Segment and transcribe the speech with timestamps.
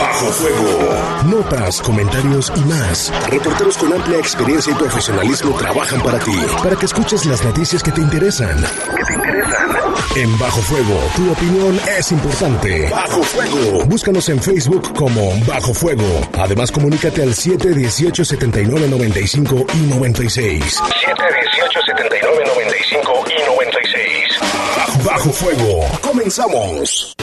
[0.00, 0.94] Bajo Fuego.
[1.26, 3.12] Notas, comentarios y más.
[3.28, 7.92] Reporteros con amplia experiencia y profesionalismo trabajan para ti, para que escuches las noticias que
[7.92, 8.56] te interesan.
[8.96, 9.70] Que te interesan.
[10.16, 12.88] En Bajo Fuego, tu opinión es importante.
[12.88, 13.84] Bajo Fuego.
[13.84, 16.26] Búscanos en Facebook como Bajo Fuego.
[16.38, 20.64] Además, comunícate al 718 79 95 y 96.
[20.64, 25.04] 718 79 95 y 96.
[25.04, 25.86] Bajo Fuego.
[26.00, 27.14] Comenzamos.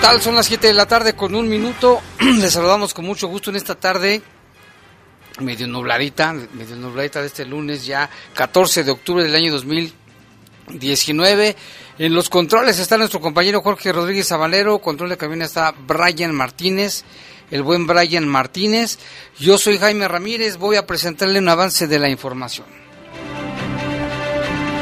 [0.00, 0.22] Tal?
[0.22, 2.00] Son las 7 de la tarde con un minuto.
[2.20, 4.22] Les saludamos con mucho gusto en esta tarde
[5.40, 11.56] medio nubladita, medio nubladita de este lunes ya 14 de octubre del año 2019.
[11.98, 17.04] En los controles está nuestro compañero Jorge Rodríguez Sabalero, control de cabina está Brian Martínez,
[17.50, 18.98] el buen Brian Martínez.
[19.38, 22.66] Yo soy Jaime Ramírez, voy a presentarle un avance de la información.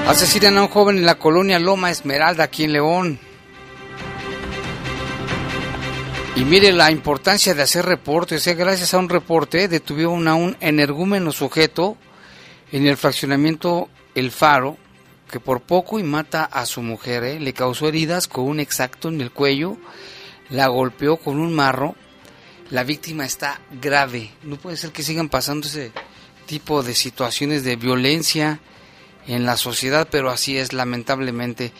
[0.06, 3.27] Asesinan a un joven en la colonia Loma Esmeralda, aquí en León.
[6.36, 8.46] Y mire la importancia de hacer reportes.
[8.46, 8.54] ¿eh?
[8.54, 11.96] Gracias a un reporte detuvieron a un energúmeno sujeto
[12.70, 14.76] en el fraccionamiento El Faro,
[15.30, 17.24] que por poco y mata a su mujer.
[17.24, 17.40] ¿eh?
[17.40, 19.76] Le causó heridas con un exacto en el cuello,
[20.50, 21.96] la golpeó con un marro.
[22.70, 24.30] La víctima está grave.
[24.42, 25.90] No puede ser que sigan pasando ese
[26.46, 28.60] tipo de situaciones de violencia
[29.26, 31.72] en la sociedad, pero así es lamentablemente.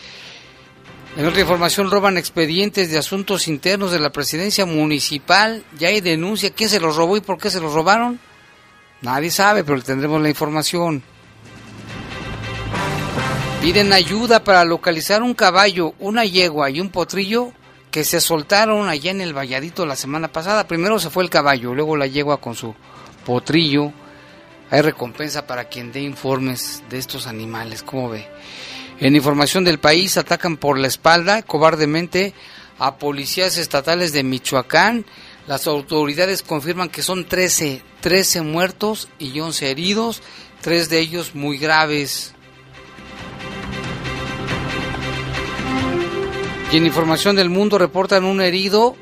[1.17, 5.65] En otra información, roban expedientes de asuntos internos de la presidencia municipal.
[5.79, 6.51] Ya hay denuncia.
[6.51, 8.21] ¿Quién se los robó y por qué se los robaron?
[9.01, 11.03] Nadie sabe, pero tendremos la información.
[13.61, 17.53] Piden ayuda para localizar un caballo, una yegua y un potrillo
[17.91, 20.69] que se soltaron allá en el Valladito la semana pasada.
[20.69, 22.75] Primero se fue el caballo, luego la yegua con su
[23.25, 23.93] potrillo.
[24.71, 27.83] Hay recompensa para quien dé informes de estos animales.
[27.83, 28.29] ¿Cómo ve?
[29.01, 32.35] En información del país, atacan por la espalda cobardemente
[32.79, 35.05] a policías estatales de Michoacán.
[35.47, 40.23] Las autoridades confirman que son 13, 13 muertos y 11 heridos,
[40.61, 42.35] tres de ellos muy graves.
[46.73, 48.97] Y en información del mundo reportan un herido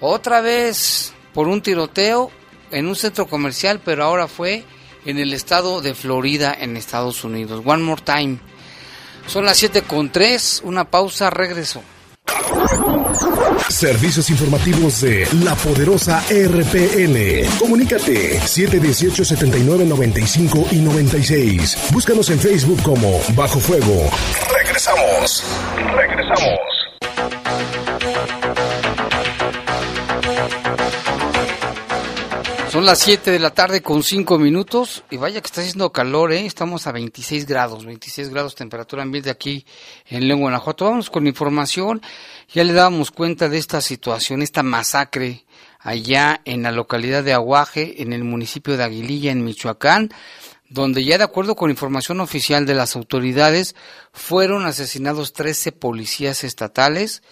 [0.00, 2.30] otra vez por un tiroteo
[2.72, 4.64] en un centro comercial, pero ahora fue
[5.06, 7.62] en el estado de Florida, en Estados Unidos.
[7.64, 8.38] One more time.
[9.28, 11.82] Son las 7 con 3, una pausa, regreso.
[13.68, 17.58] Servicios informativos de la poderosa RPN.
[17.58, 21.90] Comunícate 718 79 95 y 96.
[21.92, 24.10] Búscanos en Facebook como Bajo Fuego.
[24.54, 25.44] Regresamos.
[25.94, 26.67] Regresamos.
[32.88, 36.46] Las 7 de la tarde con 5 minutos y vaya que está haciendo calor, ¿eh?
[36.46, 39.66] Estamos a 26 grados, 26 grados temperatura ambiente aquí
[40.06, 40.86] en León, Guanajuato.
[40.86, 42.00] Vamos con información.
[42.50, 45.44] Ya le dábamos cuenta de esta situación, esta masacre
[45.80, 50.08] allá en la localidad de Aguaje, en el municipio de Aguililla, en Michoacán,
[50.70, 53.76] donde ya de acuerdo con información oficial de las autoridades,
[54.12, 57.22] fueron asesinados 13 policías estatales,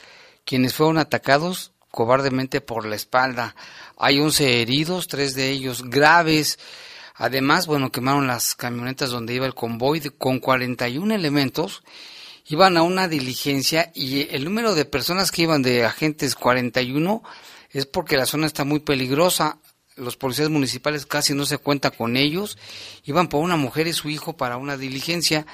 [0.44, 3.56] quienes fueron atacados cobardemente por la espalda.
[3.96, 6.59] Hay 11 heridos, tres de ellos graves.
[7.15, 11.82] Además, bueno, quemaron las camionetas donde iba el convoy con 41 elementos.
[12.48, 17.22] Iban a una diligencia y el número de personas que iban de agentes 41
[17.71, 19.59] es porque la zona está muy peligrosa.
[19.97, 22.59] Los policías municipales casi no se cuenta con ellos.
[23.04, 25.47] Iban por una mujer y su hijo para una diligencia,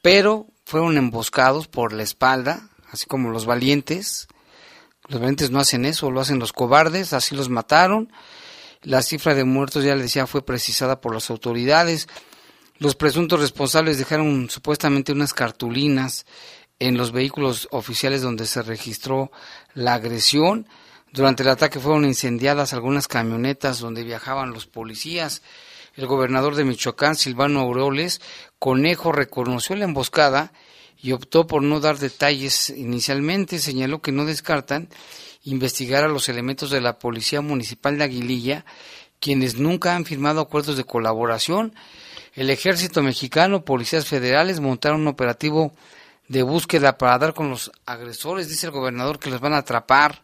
[0.00, 4.28] pero fueron emboscados por la espalda, así como los valientes.
[5.10, 8.12] Los valientes no hacen eso, lo hacen los cobardes, así los mataron.
[8.82, 12.08] La cifra de muertos, ya le decía, fue precisada por las autoridades.
[12.78, 16.24] Los presuntos responsables dejaron supuestamente unas cartulinas
[16.78, 19.30] en los vehículos oficiales donde se registró
[19.74, 20.66] la agresión,
[21.12, 25.42] Durante el ataque fueron incendiadas algunas camionetas donde viajaban los policías.
[25.96, 28.20] El gobernador de Michoacán, Silvano Aureoles
[28.60, 30.52] Conejo, reconoció la emboscada
[31.02, 33.58] y optó por no dar detalles inicialmente.
[33.58, 34.88] Señaló que no descartan
[35.44, 38.64] investigar a los elementos de la Policía Municipal de Aguililla,
[39.18, 41.74] quienes nunca han firmado acuerdos de colaboración.
[42.34, 45.72] El ejército mexicano, policías federales montaron un operativo
[46.28, 48.48] de búsqueda para dar con los agresores.
[48.48, 50.22] Dice el gobernador que los van a atrapar.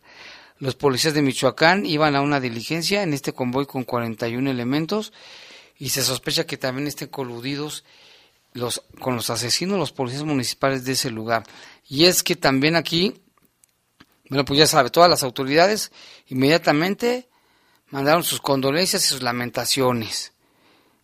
[0.59, 5.13] Los policías de Michoacán iban a una diligencia en este convoy con 41 elementos
[5.79, 7.85] y se sospecha que también estén coludidos
[8.57, 11.45] los, con los asesinos, los policías municipales de ese lugar.
[11.89, 13.23] Y es que también aquí,
[14.29, 15.93] bueno, pues ya sabe, todas las autoridades
[16.27, 17.29] inmediatamente
[17.91, 20.33] mandaron sus condolencias y sus lamentaciones,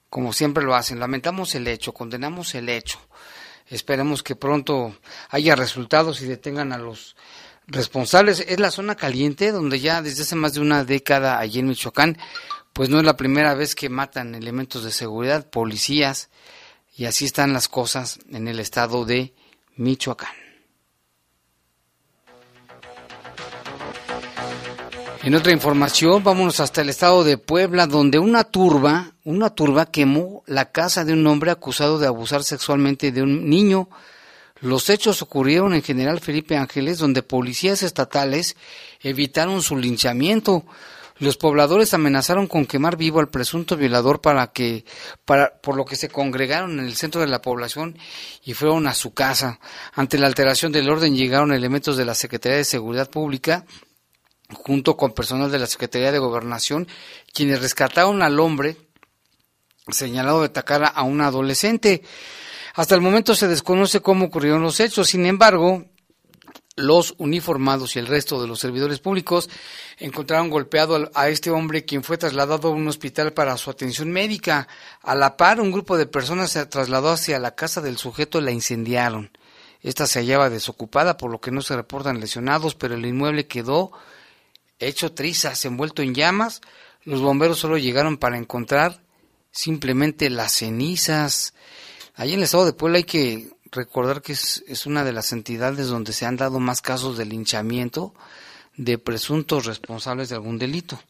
[0.08, 0.99] como siempre lo hacen.
[0.99, 2.99] Lamentamos el hecho, condenamos el hecho.
[3.66, 4.96] Esperemos que pronto
[5.28, 7.16] haya resultados y detengan a los
[7.66, 8.40] responsables.
[8.40, 12.19] Es la zona caliente donde ya desde hace más de una década allí en Michoacán,
[12.72, 16.31] pues no es la primera vez que matan elementos de seguridad, policías,
[16.94, 19.35] y así están las cosas en el estado de
[19.77, 20.43] Michoacán.
[25.25, 30.43] En otra información, vámonos hasta el estado de Puebla, donde una turba, una turba quemó
[30.47, 33.88] la casa de un hombre acusado de abusar sexualmente de un niño.
[34.61, 38.56] Los hechos ocurrieron en General Felipe Ángeles, donde policías estatales
[39.00, 40.65] evitaron su linchamiento.
[41.23, 44.85] Los pobladores amenazaron con quemar vivo al presunto violador para que,
[45.25, 47.97] para, por lo que se congregaron en el centro de la población
[48.43, 49.61] y fueron a su casa.
[49.95, 53.65] Ante la alteración del orden llegaron elementos de la Secretaría de Seguridad Pública
[54.53, 56.89] junto con personal de la Secretaría de Gobernación,
[57.33, 58.77] quienes rescataron al hombre
[59.91, 62.03] señalado de atacar a un adolescente.
[62.75, 65.85] Hasta el momento se desconoce cómo ocurrieron los hechos, sin embargo,
[66.77, 69.51] los uniformados y el resto de los servidores públicos
[69.99, 74.69] encontraron golpeado a este hombre quien fue trasladado a un hospital para su atención médica.
[75.03, 78.43] A la par, un grupo de personas se trasladó hacia la casa del sujeto y
[78.43, 79.31] la incendiaron.
[79.83, 83.91] Esta se hallaba desocupada, por lo que no se reportan lesionados, pero el inmueble quedó
[84.79, 86.61] hecho trizas, envuelto en llamas.
[87.05, 89.03] Los bomberos solo llegaron para encontrar
[89.51, 91.55] simplemente las cenizas.
[92.15, 95.89] Allí en el estado de Puebla hay que recordar que es, una de las entidades
[95.89, 98.15] donde se han dado más casos de linchamiento
[98.77, 101.01] de presuntos responsables de algún delito.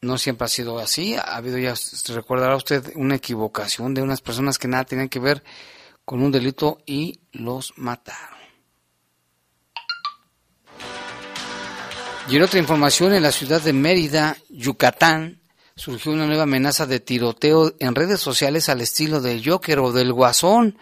[0.00, 1.74] No siempre ha sido así, ha habido ya,
[2.08, 5.42] recordará usted, una equivocación de unas personas que nada tenían que ver
[6.04, 8.34] con un delito y los mataron.
[12.28, 15.40] Y en otra información, en la ciudad de Mérida, Yucatán,
[15.76, 20.12] surgió una nueva amenaza de tiroteo en redes sociales al estilo del Joker o del
[20.12, 20.78] Guasón.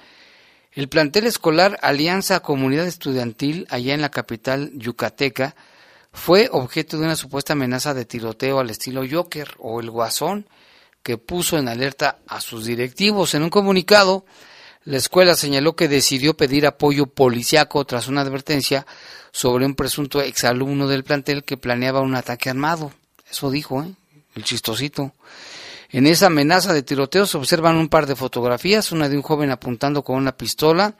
[0.75, 5.55] El plantel escolar Alianza Comunidad Estudiantil, allá en la capital yucateca,
[6.15, 10.47] fue objeto de una supuesta amenaza de tiroteo al estilo Joker o el Guasón,
[11.03, 13.35] que puso en alerta a sus directivos.
[13.35, 14.25] En un comunicado,
[14.85, 18.87] la escuela señaló que decidió pedir apoyo policiaco tras una advertencia
[19.31, 22.93] sobre un presunto exalumno del plantel que planeaba un ataque armado.
[23.31, 23.93] Eso dijo, ¿eh?
[24.35, 25.13] el chistosito.
[25.93, 29.51] En esa amenaza de tiroteo se observan un par de fotografías, una de un joven
[29.51, 30.97] apuntando con una pistola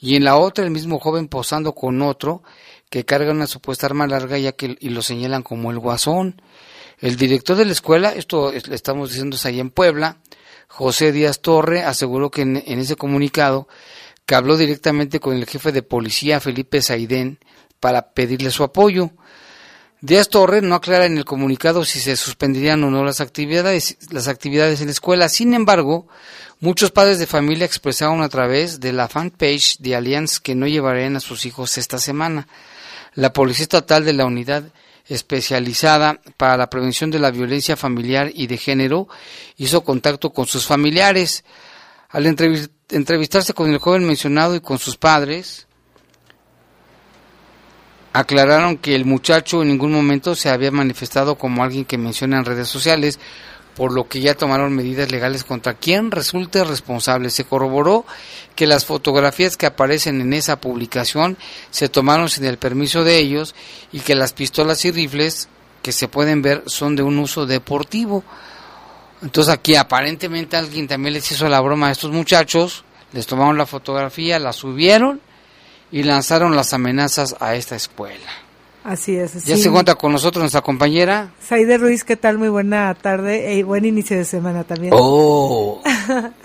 [0.00, 2.42] y en la otra el mismo joven posando con otro
[2.90, 6.42] que carga una supuesta arma larga ya que y lo señalan como el guasón.
[6.98, 10.18] El director de la escuela, esto estamos diciendo es ahí en Puebla,
[10.66, 13.68] José Díaz Torre, aseguró que en, en ese comunicado
[14.24, 17.38] que habló directamente con el jefe de policía Felipe Saidén
[17.78, 19.12] para pedirle su apoyo.
[20.02, 24.28] Díaz Torre no aclara en el comunicado si se suspenderían o no las actividades, las
[24.28, 25.28] actividades en la escuela.
[25.30, 26.06] Sin embargo,
[26.60, 31.16] muchos padres de familia expresaron a través de la fanpage de Allianz que no llevarían
[31.16, 32.46] a sus hijos esta semana.
[33.14, 34.64] La Policía Estatal de la Unidad
[35.08, 39.08] especializada para la prevención de la violencia familiar y de género
[39.56, 41.44] hizo contacto con sus familiares.
[42.10, 45.65] Al entrevistarse con el joven mencionado y con sus padres,
[48.18, 52.46] aclararon que el muchacho en ningún momento se había manifestado como alguien que menciona en
[52.46, 53.18] redes sociales,
[53.74, 57.28] por lo que ya tomaron medidas legales contra quien resulte responsable.
[57.28, 58.06] Se corroboró
[58.54, 61.36] que las fotografías que aparecen en esa publicación
[61.70, 63.54] se tomaron sin el permiso de ellos
[63.92, 65.50] y que las pistolas y rifles
[65.82, 68.24] que se pueden ver son de un uso deportivo.
[69.20, 72.82] Entonces aquí aparentemente alguien también les hizo la broma a estos muchachos,
[73.12, 75.20] les tomaron la fotografía, la subieron
[75.90, 78.46] y lanzaron las amenazas a esta escuela.
[78.86, 79.44] Así es.
[79.44, 81.32] Ya se cuenta con nosotros nuestra compañera.
[81.42, 82.38] Saide Ruiz, ¿qué tal?
[82.38, 84.92] Muy buena tarde y buen inicio de semana también.
[84.96, 85.82] Oh,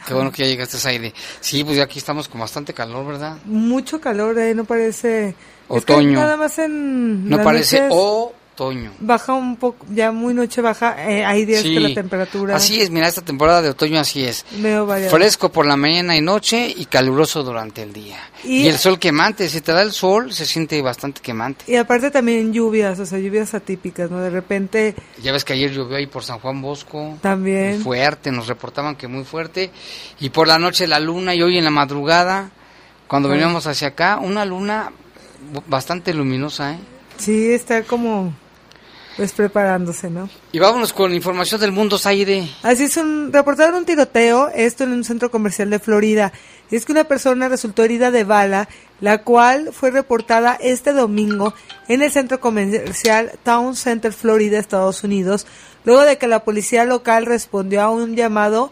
[0.07, 1.13] qué bueno que ya llegaste, Saide.
[1.39, 3.37] Sí, pues ya aquí estamos con bastante calor, ¿verdad?
[3.45, 4.55] Mucho calor, ¿eh?
[4.55, 5.35] No parece...
[5.67, 6.19] Otoño.
[6.19, 7.29] nada más en...
[7.29, 8.40] No parece otoño.
[8.61, 8.91] Otoño.
[8.99, 12.55] Baja un poco, ya muy noche baja, eh, hay días que la temperatura...
[12.55, 14.45] Así es, mira, esta temporada de otoño así es.
[15.09, 18.19] Fresco por la mañana y noche y caluroso durante el día.
[18.43, 21.65] Y, el sol quemante, si te da el sol se siente bastante quemante.
[21.67, 24.19] Y aparte también lluvias, o sea, lluvias atípicas, ¿no?
[24.19, 24.95] De repente...
[25.21, 27.17] Ya ves que ayer llovió ahí por San Juan Bosco.
[27.21, 27.81] También.
[27.81, 29.71] Fuerte, nos reportaban que muy fuerte.
[30.19, 32.51] Y por la noche la luna y hoy en la madrugada,
[33.07, 34.91] cuando veníamos hacia acá, una luna
[35.67, 36.79] bastante luminosa, ¿eh?
[37.17, 38.33] Sí, está como
[39.17, 40.29] pues preparándose, ¿no?
[40.51, 42.47] Y vámonos con información del mundo, Zaire.
[42.63, 46.31] Así es, un, reportaron un tiroteo, esto en un centro comercial de Florida.
[46.69, 48.69] Y es que una persona resultó herida de bala,
[49.01, 51.53] la cual fue reportada este domingo
[51.87, 55.45] en el centro comercial Town Center, Florida, Estados Unidos,
[55.83, 58.71] luego de que la policía local respondió a un llamado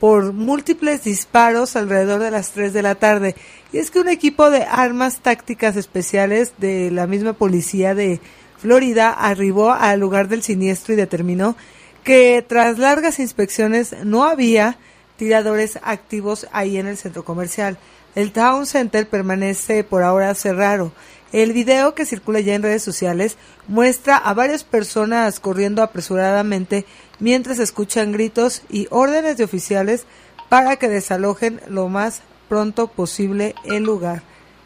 [0.00, 3.34] por múltiples disparos alrededor de las 3 de la tarde.
[3.72, 8.20] Y es que un equipo de armas tácticas especiales de la misma policía de
[8.64, 11.54] Florida arribó al lugar del siniestro y determinó
[12.02, 14.78] que tras largas inspecciones no había
[15.18, 17.76] tiradores activos ahí en el centro comercial.
[18.14, 20.92] El Town Center permanece por ahora cerrado.
[21.30, 23.36] El video que circula ya en redes sociales
[23.68, 26.86] muestra a varias personas corriendo apresuradamente
[27.18, 30.06] mientras escuchan gritos y órdenes de oficiales
[30.48, 34.22] para que desalojen lo más pronto posible el lugar.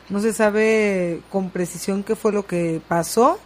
[0.08, 3.40] No se sabe con precisión qué fue lo que pasó,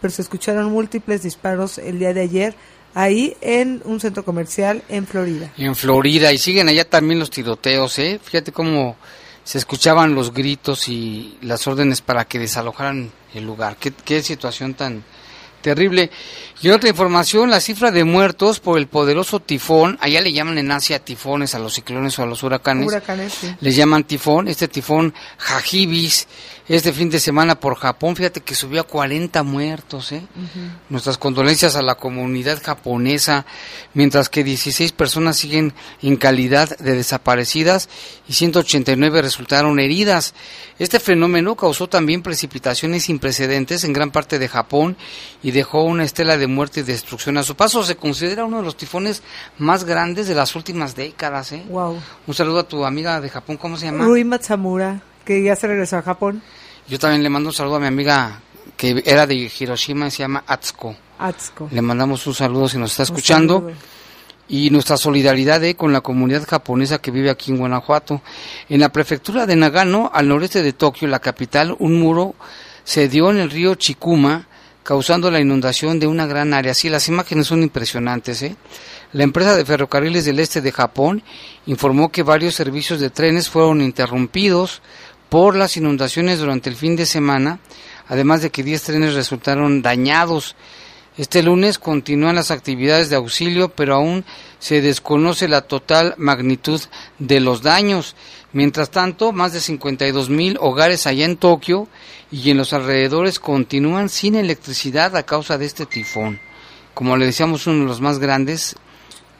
[0.00, 2.54] pero se escucharon múltiples disparos el día de ayer
[2.94, 5.52] ahí en un centro comercial en Florida.
[5.56, 8.20] En Florida, y siguen allá también los tiroteos, ¿eh?
[8.22, 8.96] Fíjate cómo
[9.44, 13.76] se escuchaban los gritos y las órdenes para que desalojaran el lugar.
[13.78, 15.04] Qué, qué situación tan,
[15.60, 16.10] terrible.
[16.62, 20.70] Y otra información, la cifra de muertos por el poderoso tifón, allá le llaman en
[20.70, 22.86] Asia tifones a los ciclones o a los huracanes.
[22.86, 23.54] Huracanes, sí.
[23.60, 26.28] Les llaman tifón, este tifón Jajibis,
[26.70, 30.22] este fin de semana por Japón, fíjate que subió a 40 muertos, ¿eh?
[30.88, 33.44] Nuestras condolencias a la comunidad japonesa,
[33.92, 37.88] mientras que 16 personas siguen en calidad de desaparecidas
[38.28, 40.32] y 189 resultaron heridas.
[40.78, 44.96] Este fenómeno causó también precipitaciones sin precedentes en gran parte de Japón
[45.42, 47.82] y dejó una estela de muerte y destrucción a su paso.
[47.82, 49.22] Se considera uno de los tifones
[49.58, 51.64] más grandes de las últimas décadas, ¿eh?
[51.68, 51.98] Wow.
[52.26, 54.04] Un saludo a tu amiga de Japón, ¿cómo se llama?
[54.04, 56.42] Rui Matsamura, que ya se regresó a Japón.
[56.88, 58.40] Yo también le mando un saludo a mi amiga
[58.76, 60.96] que era de Hiroshima y se llama Atsuko.
[61.18, 61.68] Atsuko.
[61.70, 63.70] Le mandamos un saludo si nos está escuchando.
[64.48, 68.20] Y nuestra solidaridad eh, con la comunidad japonesa que vive aquí en Guanajuato.
[68.68, 72.34] En la prefectura de Nagano, al noreste de Tokio, la capital, un muro
[72.82, 74.48] se dio en el río Chikuma,
[74.82, 76.74] causando la inundación de una gran área.
[76.74, 78.42] Sí, las imágenes son impresionantes.
[78.42, 78.56] ¿eh?
[79.12, 81.22] La empresa de ferrocarriles del este de Japón
[81.66, 84.82] informó que varios servicios de trenes fueron interrumpidos
[85.28, 87.60] por las inundaciones durante el fin de semana,
[88.08, 90.56] además de que 10 trenes resultaron dañados.
[91.20, 94.24] Este lunes continúan las actividades de auxilio, pero aún
[94.58, 96.80] se desconoce la total magnitud
[97.18, 98.16] de los daños.
[98.54, 101.88] Mientras tanto, más de 52 mil hogares allá en Tokio
[102.30, 106.40] y en los alrededores continúan sin electricidad a causa de este tifón.
[106.94, 108.76] Como le decíamos, uno de los más grandes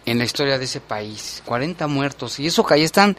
[0.04, 1.42] en la historia de ese país.
[1.46, 2.38] 40 muertos.
[2.40, 3.16] Y eso que ahí están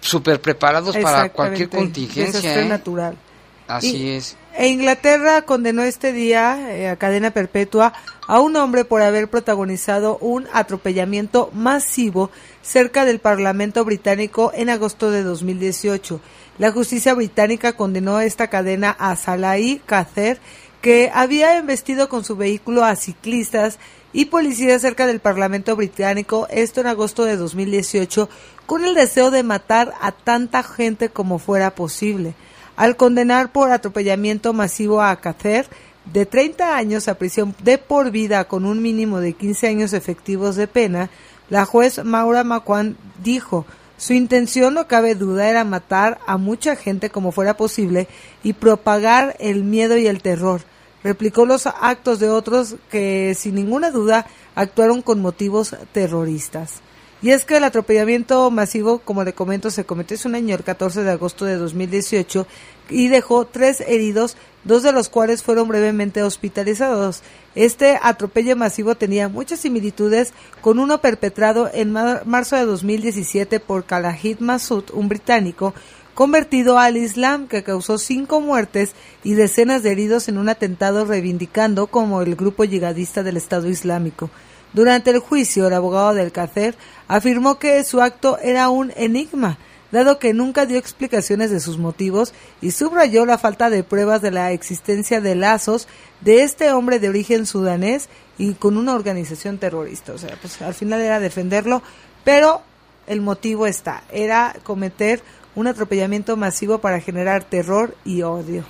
[0.00, 2.60] súper preparados para cualquier contingencia.
[2.60, 2.68] ¿eh?
[2.68, 3.18] natural.
[3.66, 4.36] Así es.
[4.58, 7.92] E Inglaterra condenó este día eh, a cadena perpetua
[8.26, 15.12] a un hombre por haber protagonizado un atropellamiento masivo cerca del Parlamento británico en agosto
[15.12, 16.20] de 2018.
[16.58, 20.40] La justicia británica condenó esta cadena a Salahi Kacer,
[20.82, 23.78] que había embestido con su vehículo a ciclistas
[24.12, 28.28] y policías cerca del Parlamento británico, esto en agosto de 2018,
[28.66, 32.34] con el deseo de matar a tanta gente como fuera posible.
[32.78, 35.66] Al condenar por atropellamiento masivo a Cacer,
[36.12, 40.54] de 30 años a prisión de por vida con un mínimo de 15 años efectivos
[40.54, 41.10] de pena,
[41.50, 43.66] la juez Maura Macuán dijo,
[43.96, 48.06] su intención, no cabe duda, era matar a mucha gente como fuera posible
[48.44, 50.60] y propagar el miedo y el terror.
[51.02, 56.74] Replicó los actos de otros que, sin ninguna duda, actuaron con motivos terroristas.
[57.20, 60.62] Y es que el atropellamiento masivo, como le comento, se cometió ese un año, el
[60.62, 62.46] 14 de agosto de 2018,
[62.90, 67.22] y dejó tres heridos, dos de los cuales fueron brevemente hospitalizados.
[67.56, 74.38] Este atropello masivo tenía muchas similitudes con uno perpetrado en marzo de 2017 por Khalid
[74.38, 75.74] Massoud, un británico,
[76.14, 78.92] convertido al Islam que causó cinco muertes
[79.24, 84.30] y decenas de heridos en un atentado reivindicando como el grupo yihadista del Estado Islámico.
[84.72, 89.58] Durante el juicio, el abogado del Cacer afirmó que su acto era un enigma,
[89.90, 94.30] dado que nunca dio explicaciones de sus motivos y subrayó la falta de pruebas de
[94.30, 95.88] la existencia de lazos
[96.20, 100.12] de este hombre de origen sudanés y con una organización terrorista.
[100.12, 101.82] O sea, pues al final era defenderlo,
[102.24, 102.62] pero
[103.06, 105.22] el motivo está, era cometer
[105.54, 108.64] un atropellamiento masivo para generar terror y odio.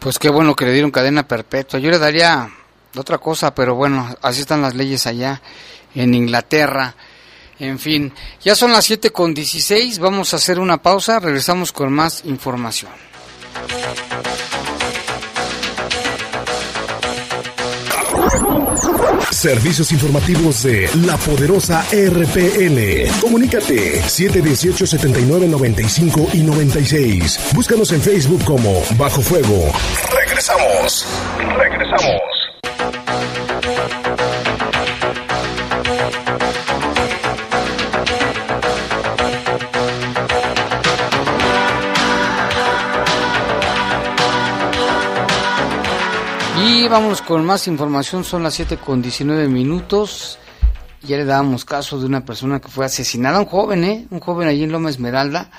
[0.00, 1.78] Pues qué bueno que le dieron cadena perpetua.
[1.78, 2.50] Yo le daría
[2.96, 5.42] otra cosa, pero bueno, así están las leyes allá
[5.94, 6.94] en Inglaterra.
[7.58, 11.90] En fin, ya son las 7 con 16, vamos a hacer una pausa, regresamos con
[11.92, 12.90] más información.
[19.30, 23.10] Servicios informativos de la poderosa RPN.
[23.20, 27.50] Comunícate 718-7995 y 96.
[27.52, 29.70] Búscanos en Facebook como Bajo Fuego.
[30.10, 31.06] Regresamos.
[31.58, 32.33] Regresamos.
[46.94, 50.38] Vamos con más información, son las 7 con 19 minutos.
[51.02, 54.06] Ya le dábamos caso de una persona que fue asesinada, un joven, ¿eh?
[54.10, 55.50] Un joven allí en Loma Esmeralda.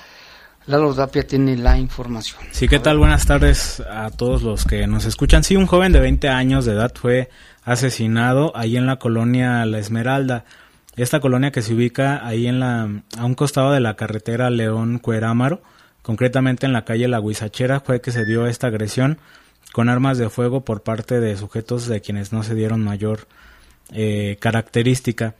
[0.64, 2.40] Lalo Dapia tiene la información.
[2.52, 2.96] Sí, ¿qué tal?
[2.96, 5.44] Buenas tardes a todos los que nos escuchan.
[5.44, 7.28] Sí, un joven de 20 años de edad fue
[7.64, 10.46] asesinado ahí en la colonia La Esmeralda.
[10.96, 12.88] Esta colonia que se ubica ahí en la,
[13.18, 15.60] a un costado de la carretera León Cuerámaro,
[16.00, 19.18] concretamente en la calle La Huizachera, fue que se dio esta agresión
[19.72, 23.26] con armas de fuego por parte de sujetos de quienes no se dieron mayor
[23.92, 25.34] eh, característica.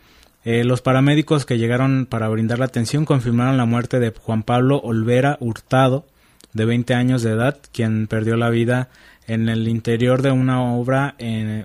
[0.45, 4.78] Eh, los paramédicos que llegaron para brindar la atención confirmaron la muerte de Juan Pablo
[4.78, 6.06] Olvera Hurtado,
[6.52, 8.88] de 20 años de edad, quien perdió la vida
[9.26, 11.16] en el interior de una obra,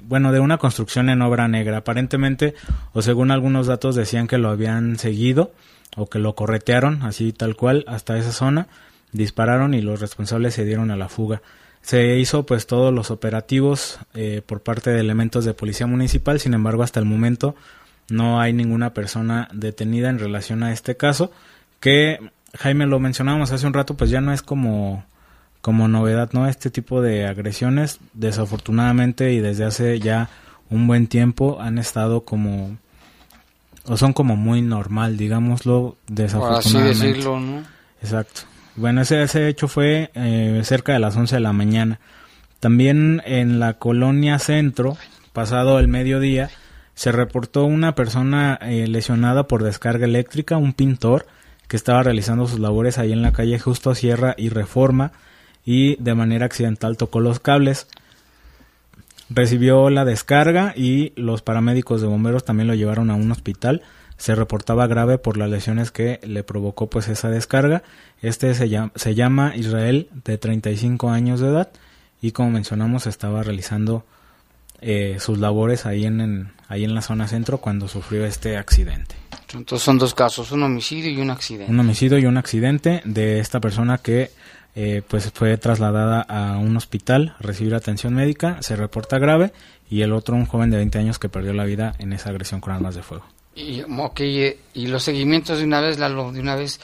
[0.04, 1.78] bueno, de una construcción en obra negra.
[1.78, 2.56] Aparentemente,
[2.92, 5.54] o según algunos datos, decían que lo habían seguido
[5.96, 8.68] o que lo corretearon, así tal cual, hasta esa zona,
[9.12, 11.42] dispararon y los responsables se dieron a la fuga.
[11.82, 16.54] Se hizo pues todos los operativos eh, por parte de elementos de policía municipal, sin
[16.54, 17.56] embargo hasta el momento
[18.10, 21.32] no hay ninguna persona detenida en relación a este caso,
[21.80, 22.20] que
[22.58, 25.06] Jaime lo mencionábamos hace un rato, pues ya no es como
[25.62, 26.48] como novedad, ¿no?
[26.48, 30.30] Este tipo de agresiones, desafortunadamente y desde hace ya
[30.72, 32.78] un buen tiempo han estado como
[33.86, 36.90] o son como muy normal, digámoslo, desafortunadamente.
[36.92, 37.64] así decirlo, ¿no?
[38.02, 38.42] Exacto.
[38.76, 42.00] Bueno, ese, ese hecho fue eh, cerca de las 11 de la mañana.
[42.60, 44.98] También en la colonia centro,
[45.34, 46.50] pasado el mediodía,
[46.94, 51.26] se reportó una persona eh, lesionada por descarga eléctrica, un pintor
[51.68, 55.12] que estaba realizando sus labores ahí en la calle Justo Sierra y Reforma
[55.66, 57.88] y de manera accidental tocó los cables.
[59.30, 63.82] Recibió la descarga y los paramédicos de bomberos también lo llevaron a un hospital
[64.22, 67.82] se reportaba grave por las lesiones que le provocó pues esa descarga.
[68.22, 71.72] Este se llama, se llama Israel de 35 años de edad
[72.22, 74.06] y como mencionamos estaba realizando
[74.80, 79.16] eh, sus labores ahí en, ahí en la zona centro cuando sufrió este accidente.
[79.56, 81.72] Entonces son dos casos, un homicidio y un accidente.
[81.72, 84.30] Un homicidio y un accidente de esta persona que
[84.76, 89.52] eh, pues fue trasladada a un hospital a recibir atención médica, se reporta grave
[89.90, 92.62] y el otro un joven de 20 años que perdió la vida en esa agresión
[92.62, 93.26] con armas de fuego.
[93.56, 96.80] Y, okay, y los seguimientos de una vez, Lalo, de una vez,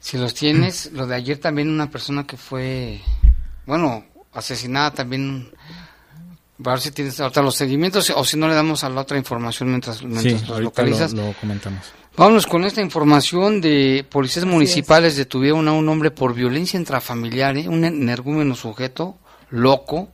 [0.00, 3.00] si los tienes, lo de ayer también una persona que fue,
[3.66, 5.50] bueno, asesinada también,
[6.64, 9.16] a ver si tienes ahorita los seguimientos o si no le damos a la otra
[9.16, 11.12] información mientras, mientras los localizas.
[11.12, 11.92] Lo, comentamos.
[12.16, 17.68] Vámonos con esta información de policías municipales detuvieron a un hombre por violencia intrafamiliar, ¿eh?
[17.68, 19.18] un energúmeno sujeto,
[19.50, 20.10] loco.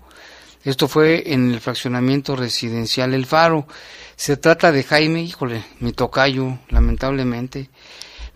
[0.64, 3.66] Esto fue en el fraccionamiento residencial El Faro.
[4.20, 7.70] Se trata de Jaime, híjole, mi tocayo, lamentablemente,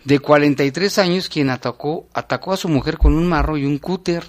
[0.03, 4.23] de 43 años, quien atacó, atacó a su mujer con un marro y un cúter,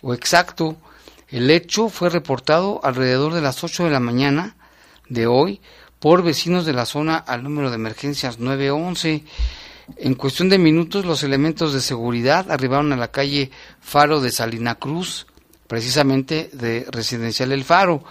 [0.00, 0.78] o exacto.
[1.28, 4.56] El hecho fue reportado alrededor de las 8 de la mañana
[5.10, 5.60] de hoy
[5.98, 9.22] por vecinos de la zona al número de emergencias 911.
[9.98, 13.50] En cuestión de minutos, los elementos de seguridad arribaron a la calle
[13.82, 15.26] Faro de Salina Cruz,
[15.66, 18.02] precisamente de Residencial El Faro.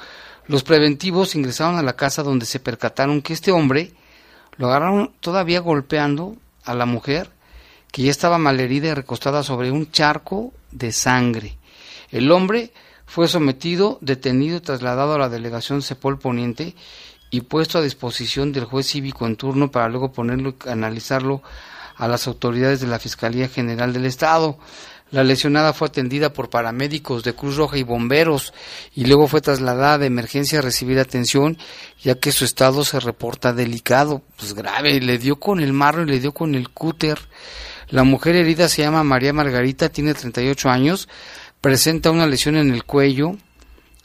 [0.48, 3.94] Los preventivos ingresaron a la casa donde se percataron que este hombre
[4.58, 7.30] lo agarraron todavía golpeando a la mujer,
[7.92, 11.58] que ya estaba malherida y recostada sobre un charco de sangre.
[12.12, 12.74] El hombre
[13.06, 16.76] fue sometido, detenido y trasladado a la delegación Cepol Poniente
[17.30, 21.42] y puesto a disposición del juez cívico en turno para luego ponerlo y analizarlo
[21.96, 24.58] a las autoridades de la Fiscalía General del Estado.
[25.12, 28.54] La lesionada fue atendida por paramédicos de Cruz Roja y bomberos
[28.96, 31.58] y luego fue trasladada de emergencia a recibir atención
[32.02, 36.06] ya que su estado se reporta delicado, pues grave, le dio con el marro y
[36.06, 37.20] le dio con el cúter.
[37.90, 41.10] La mujer herida se llama María Margarita, tiene 38 años,
[41.60, 43.36] presenta una lesión en el cuello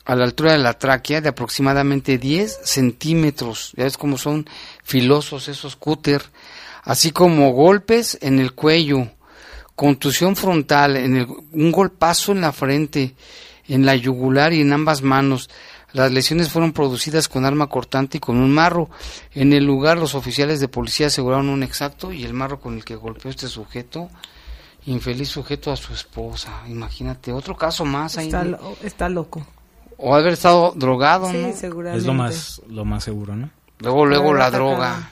[0.04, 4.48] a la altura de la tráquea de aproximadamente 10 centímetros, ya ves cómo son
[4.82, 6.22] filosos esos cúter,
[6.82, 9.08] así como golpes en el cuello,
[9.76, 13.14] contusión frontal, en el, un golpazo en la frente,
[13.68, 15.48] en la yugular y en ambas manos.
[15.92, 18.90] Las lesiones fueron producidas con arma cortante y con un marro.
[19.32, 22.84] En el lugar los oficiales de policía aseguraron un exacto y el marro con el
[22.84, 24.10] que golpeó este sujeto,
[24.86, 26.62] infeliz sujeto a su esposa.
[26.68, 28.26] Imagínate, otro caso más ahí.
[28.26, 29.46] Está, lo, está loco.
[29.98, 31.52] O haber estado drogado, Sí, ¿no?
[31.54, 32.00] seguramente.
[32.00, 33.50] Es lo más, lo más seguro, ¿no?
[33.78, 35.10] Luego, luego la droga.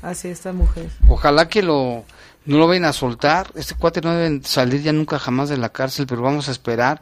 [0.00, 0.90] Así esta mujer.
[1.08, 2.04] Ojalá que lo
[2.48, 3.52] no lo vayan a soltar.
[3.54, 7.00] Este cuate no debe salir ya nunca jamás de la cárcel, pero vamos a esperar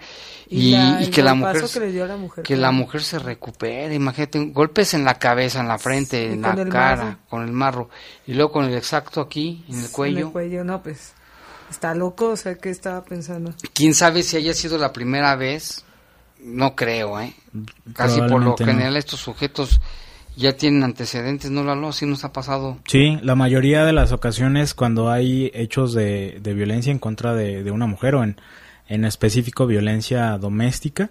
[0.48, 2.44] y, la- y que la mujer que le dio a la mujer.
[2.44, 3.94] que la mujer se recupere.
[3.94, 7.18] Imagínate, golpes en la cabeza, en la frente, Sí, en la cara, marro.
[7.30, 7.88] con el marro
[8.26, 10.26] y luego con el exacto aquí en el En cuello.
[10.26, 11.12] el cuello, no, pues.
[11.70, 13.52] Está loco, o sea, ¿qué estaba pensando?
[13.72, 15.85] Quién sabe si haya sido la primera vez.
[16.38, 17.35] No creo, ¿eh?
[17.94, 18.56] Casi por lo no.
[18.56, 19.80] general estos sujetos
[20.37, 21.88] ya tienen antecedentes, ¿no, Lalo?
[21.88, 22.79] Así nos ha pasado.
[22.87, 27.62] Sí, la mayoría de las ocasiones cuando hay hechos de, de violencia en contra de,
[27.64, 28.37] de una mujer o en,
[28.88, 31.11] en específico violencia doméstica,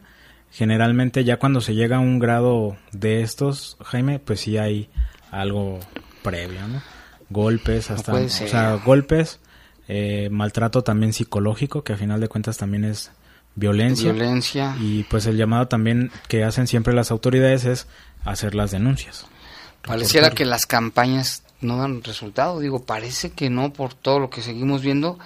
[0.51, 4.89] generalmente ya cuando se llega a un grado de estos, Jaime, pues sí hay
[5.31, 5.79] algo
[6.23, 6.81] previo, ¿no?
[7.29, 9.39] Golpes, hasta, puede o sea, golpes,
[9.87, 13.11] eh, maltrato también psicológico, que a final de cuentas también es
[13.55, 14.11] violencia.
[14.11, 14.75] Violencia.
[14.79, 17.87] Y pues el llamado también que hacen siempre las autoridades es
[18.25, 19.25] hacer las denuncias.
[19.81, 20.35] Pareciera Reportarlo.
[20.35, 22.59] que las campañas no dan resultado.
[22.59, 25.17] Digo, parece que no por todo lo que seguimos viendo.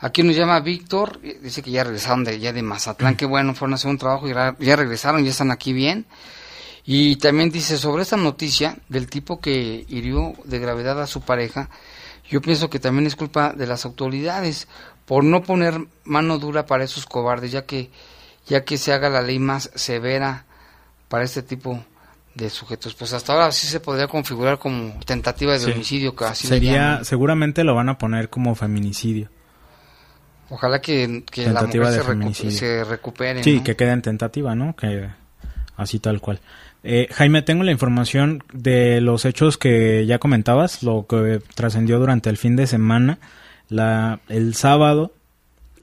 [0.00, 3.54] Aquí nos llama Víctor, eh, dice que ya regresaron de ya de Mazatlán, que bueno,
[3.54, 6.06] fueron a hacer un trabajo y ya regresaron, ya están aquí bien.
[6.84, 11.68] Y también dice sobre esta noticia del tipo que hirió de gravedad a su pareja,
[12.30, 14.68] yo pienso que también es culpa de las autoridades
[15.04, 17.90] por no poner mano dura para esos cobardes, ya que
[18.46, 20.46] ya que se haga la ley más severa
[21.08, 21.84] para este tipo
[22.38, 22.94] de sujetos.
[22.94, 25.70] Pues hasta ahora sí se podría configurar como tentativa de Sí.
[25.72, 29.28] homicidio, le Sería, seguramente lo van a poner como feminicidio.
[30.50, 33.42] Ojalá que, que la mujer se, recu- se recupere.
[33.44, 33.64] Sí, ¿no?
[33.64, 34.74] que quede en tentativa, ¿no?
[34.74, 35.08] Que
[35.76, 36.40] así tal cual.
[36.84, 42.30] Eh, Jaime, tengo la información de los hechos que ya comentabas, lo que trascendió durante
[42.30, 43.18] el fin de semana,
[43.68, 45.12] la, el sábado,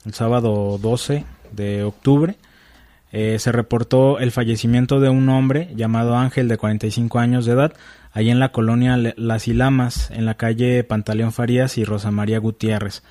[0.06, 2.36] el sábado 12 de octubre,
[3.17, 7.71] eh, se reportó el fallecimiento de un hombre llamado Ángel de 45 años de edad,
[8.12, 13.04] ahí en la colonia Las Ilamas, en la calle Pantaleón Farías y Rosa María Gutiérrez.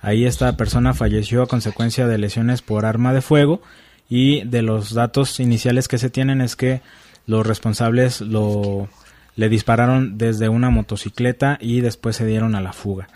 [0.00, 3.62] Ahí esta persona falleció a consecuencia de lesiones por arma de fuego
[4.08, 6.80] y de los datos iniciales que se tienen es que
[7.28, 8.88] los responsables lo
[9.36, 13.06] le dispararon desde una motocicleta y después se dieron a la fuga.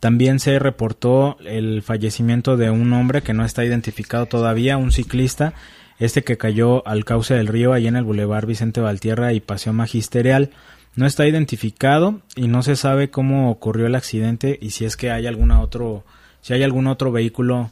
[0.00, 5.52] También se reportó el fallecimiento de un hombre que no está identificado todavía, un ciclista,
[5.98, 9.72] este que cayó al cauce del río ahí en el Boulevard Vicente Valtierra y Paseo
[9.72, 10.50] Magisterial.
[10.94, 15.10] No está identificado y no se sabe cómo ocurrió el accidente y si es que
[15.10, 16.04] hay alguna otro,
[16.42, 17.70] si hay algún otro vehículo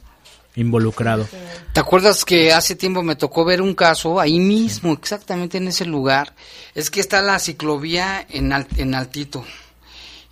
[0.55, 1.27] involucrado.
[1.73, 5.85] ¿Te acuerdas que hace tiempo me tocó ver un caso ahí mismo, exactamente en ese
[5.85, 6.33] lugar?
[6.75, 9.45] Es que está la ciclovía en, en altito.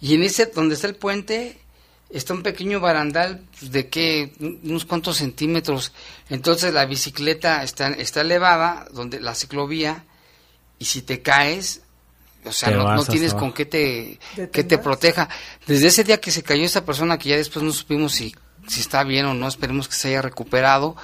[0.01, 1.57] Y en ese, donde está el puente,
[2.09, 5.93] está un pequeño barandal pues, de que unos cuantos centímetros.
[6.29, 10.05] Entonces la bicicleta está, está elevada, donde la ciclovía,
[10.79, 11.81] y si te caes,
[12.45, 15.29] o sea, no, no tienes con qué te, ¿Te que te proteja.
[15.67, 18.33] Desde ese día que se cayó esta persona, que ya después no supimos si,
[18.67, 20.95] si está bien o no, esperemos que se haya recuperado,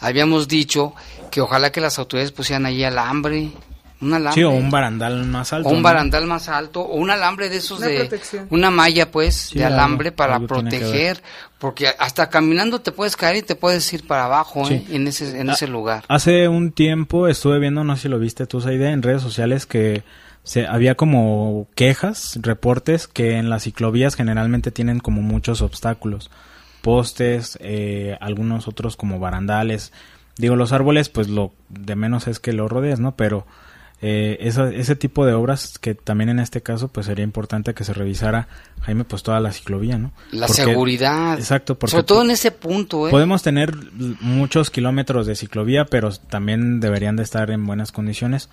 [0.00, 0.94] habíamos dicho
[1.30, 3.52] que ojalá que las autoridades pusieran ahí alambre,
[4.00, 4.32] un alambre.
[4.34, 5.68] Sí, o un barandal más alto.
[5.68, 5.82] o un ¿no?
[5.82, 8.46] barandal más alto, o un alambre de esos Una de protección.
[8.50, 11.22] una malla pues Sí, de algo- alambre para algo proteger,
[11.58, 14.84] porque hasta caminando te puedes caer y te puedes ir para abajo ¿eh?
[14.90, 16.04] En ese en Ah, ese lugar.
[16.08, 19.66] Hace un tiempo estuve viendo, no sé si lo viste tú, Saide, en redes sociales
[19.66, 20.02] que
[20.42, 26.30] se, había como quejas, reportes que en las ciclovías generalmente tienen como muchos obstáculos,
[26.80, 29.92] postes, eh, algunos otros como barandales.
[30.38, 33.16] Digo, los árboles, pues lo de menos es que lo rodees, ¿no?
[33.16, 33.46] Pero
[34.02, 37.84] eh, eso- ese tipo de obras que también en este caso, pues sería importante que
[37.84, 38.48] se revisara,
[38.82, 40.12] Jaime, pues toda la ciclovía, ¿no?
[40.32, 41.38] La Porque- seguridad.
[41.38, 43.10] Exacto, porque Sobre todo en ese punto, ¿eh?
[43.10, 43.74] Podemos tener
[44.20, 48.48] muchos kilómetros de ciclovía, pero también deberían de estar en buenas condiciones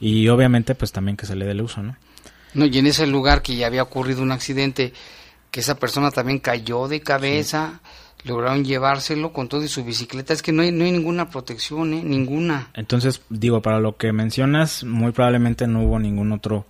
[0.00, 1.96] y obviamente pues también que se le dé el uso, ¿no?
[2.54, 4.92] No, y en ese lugar que ya había ocurrido un accidente,
[5.50, 7.80] que esa persona también cayó de cabeza,
[8.24, 10.32] lograron llevárselo con todo y su bicicleta.
[10.32, 12.02] Es que no hay, no hay ninguna protección, ¿eh?
[12.04, 12.70] Ninguna.
[12.74, 16.66] Entonces, digo, para lo que mencionas, muy probablemente no hubo ningún otro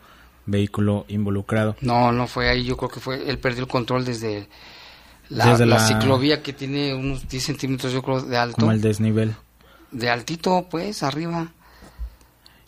[0.46, 1.76] vehículo involucrado.
[1.80, 2.64] No, no fue ahí.
[2.64, 4.48] Yo creo que fue, él perdió el control desde
[5.28, 8.56] la, la, ciclovía que tiene unos 10 centímetros, yo creo, de alto.
[8.58, 9.34] Como el desnivel.
[9.90, 11.52] De altito, pues, arriba.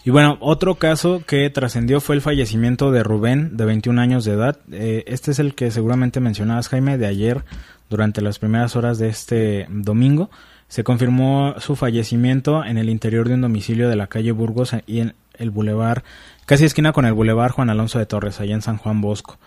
[0.05, 4.33] Y bueno, otro caso que trascendió fue el fallecimiento de Rubén, de 21 años de
[4.33, 4.61] edad.
[4.71, 7.45] Eh, este es el que seguramente mencionabas, Jaime, de ayer,
[7.91, 10.31] durante las primeras horas de este domingo.
[10.69, 15.01] Se confirmó su fallecimiento en el interior de un domicilio de la calle Burgos y
[15.01, 16.05] en el bulevar,
[16.47, 19.39] casi esquina con el bulevar Juan Alonso de Torres, allá en San Juan Bosco.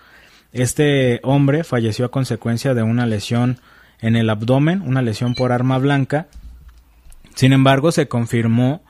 [0.53, 3.59] Este hombre falleció a consecuencia de una lesión
[3.99, 6.27] en el abdomen, una lesión por arma blanca.
[7.35, 8.81] Sin embargo, se confirmó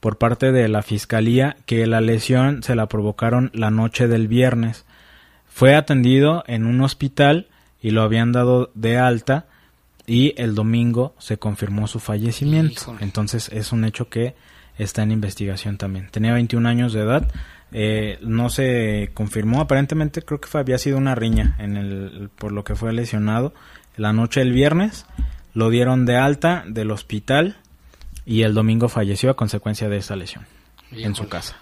[0.00, 4.84] por parte de la fiscalía que la lesión se la provocaron la noche del viernes.
[5.46, 7.48] Fue atendido en un hospital
[7.82, 9.46] y lo habían dado de alta
[10.06, 12.96] y el domingo se confirmó su fallecimiento.
[13.00, 14.34] Entonces es un hecho que
[14.78, 16.08] está en investigación también.
[16.10, 17.30] Tenía 21 años de edad,
[17.72, 22.52] eh, no se confirmó, aparentemente creo que fue, había sido una riña en el, por
[22.52, 23.52] lo que fue lesionado
[23.96, 25.06] la noche del viernes.
[25.54, 27.58] Lo dieron de alta del hospital
[28.24, 30.46] y el domingo falleció a consecuencia de esa lesión
[30.92, 31.56] en su casa.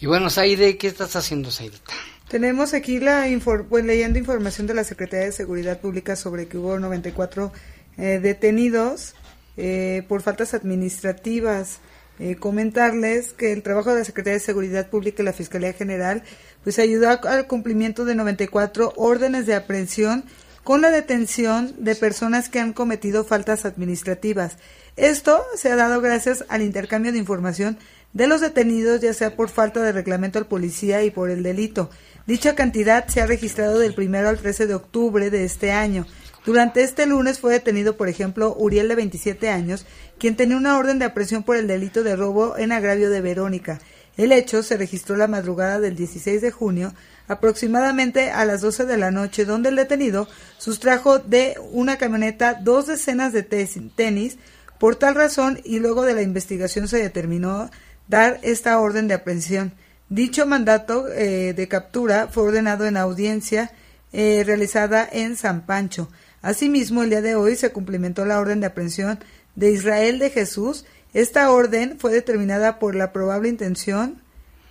[0.00, 1.92] Y bueno, Saide, ¿qué estás haciendo, Saidita?
[2.32, 3.26] Tenemos aquí la
[3.68, 7.52] pues, leyendo información de la Secretaría de Seguridad Pública sobre que hubo 94
[7.98, 9.14] eh, detenidos
[9.58, 11.80] eh, por faltas administrativas.
[12.18, 16.22] Eh, comentarles que el trabajo de la Secretaría de Seguridad Pública y la Fiscalía General
[16.64, 20.24] pues ayudó al cumplimiento de 94 órdenes de aprehensión
[20.64, 24.56] con la detención de personas que han cometido faltas administrativas.
[24.96, 27.76] Esto se ha dado gracias al intercambio de información
[28.12, 31.90] de los detenidos, ya sea por falta de reglamento al policía y por el delito.
[32.26, 36.06] Dicha cantidad se ha registrado del 1 al 13 de octubre de este año.
[36.46, 39.86] Durante este lunes fue detenido, por ejemplo, Uriel de 27 años,
[40.18, 43.80] quien tenía una orden de aprehensión por el delito de robo en agravio de Verónica.
[44.16, 46.94] El hecho se registró la madrugada del 16 de junio,
[47.26, 52.86] aproximadamente a las 12 de la noche, donde el detenido sustrajo de una camioneta dos
[52.86, 54.38] decenas de tenis,
[54.78, 57.70] por tal razón, y luego de la investigación se determinó
[58.06, 59.72] dar esta orden de aprehensión.
[60.08, 63.72] Dicho mandato eh, de captura fue ordenado en audiencia
[64.12, 66.10] eh, realizada en San Pancho.
[66.42, 69.18] Asimismo, el día de hoy se cumplimentó la orden de aprehensión
[69.54, 70.84] de Israel de Jesús.
[71.14, 74.20] Esta orden fue determinada por la probable intención,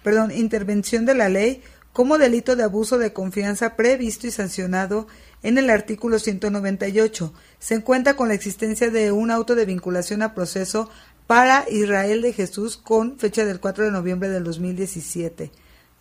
[0.04, 1.64] perdón, intervención de la ley
[1.94, 5.08] como delito de abuso de confianza previsto y sancionado
[5.44, 7.34] en el artículo 198.
[7.60, 10.90] Se encuentra con la existencia de un auto de vinculación a proceso
[11.32, 15.50] para Israel de Jesús con fecha del 4 de noviembre del 2017.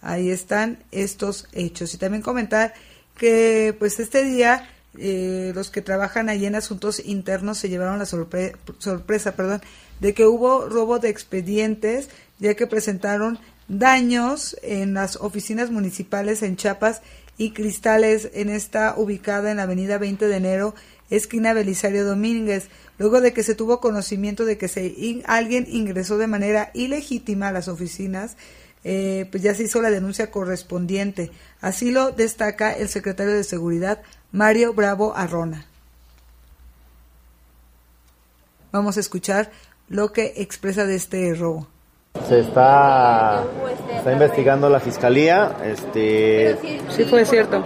[0.00, 1.94] Ahí están estos hechos.
[1.94, 2.74] Y también comentar
[3.16, 8.06] que pues este día eh, los que trabajan allí en asuntos internos se llevaron la
[8.06, 9.60] sorpresa perdón,
[10.00, 12.08] de que hubo robo de expedientes
[12.40, 13.38] ya que presentaron
[13.68, 17.02] daños en las oficinas municipales en Chiapas
[17.38, 20.74] y cristales en esta ubicada en la avenida 20 de enero,
[21.08, 22.68] esquina Belisario Domínguez,
[23.00, 27.52] luego de que se tuvo conocimiento de que se, alguien ingresó de manera ilegítima a
[27.52, 28.36] las oficinas,
[28.84, 31.30] eh, pues ya se hizo la denuncia correspondiente.
[31.62, 35.64] Así lo destaca el secretario de Seguridad, Mario Bravo Arrona.
[38.70, 39.50] Vamos a escuchar
[39.88, 41.68] lo que expresa de este robo.
[42.28, 43.44] Se está,
[43.96, 45.56] está investigando la fiscalía.
[45.64, 47.64] Este, sí, fue cierto.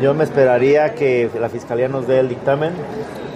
[0.00, 2.72] Yo me esperaría que la fiscalía nos dé el dictamen.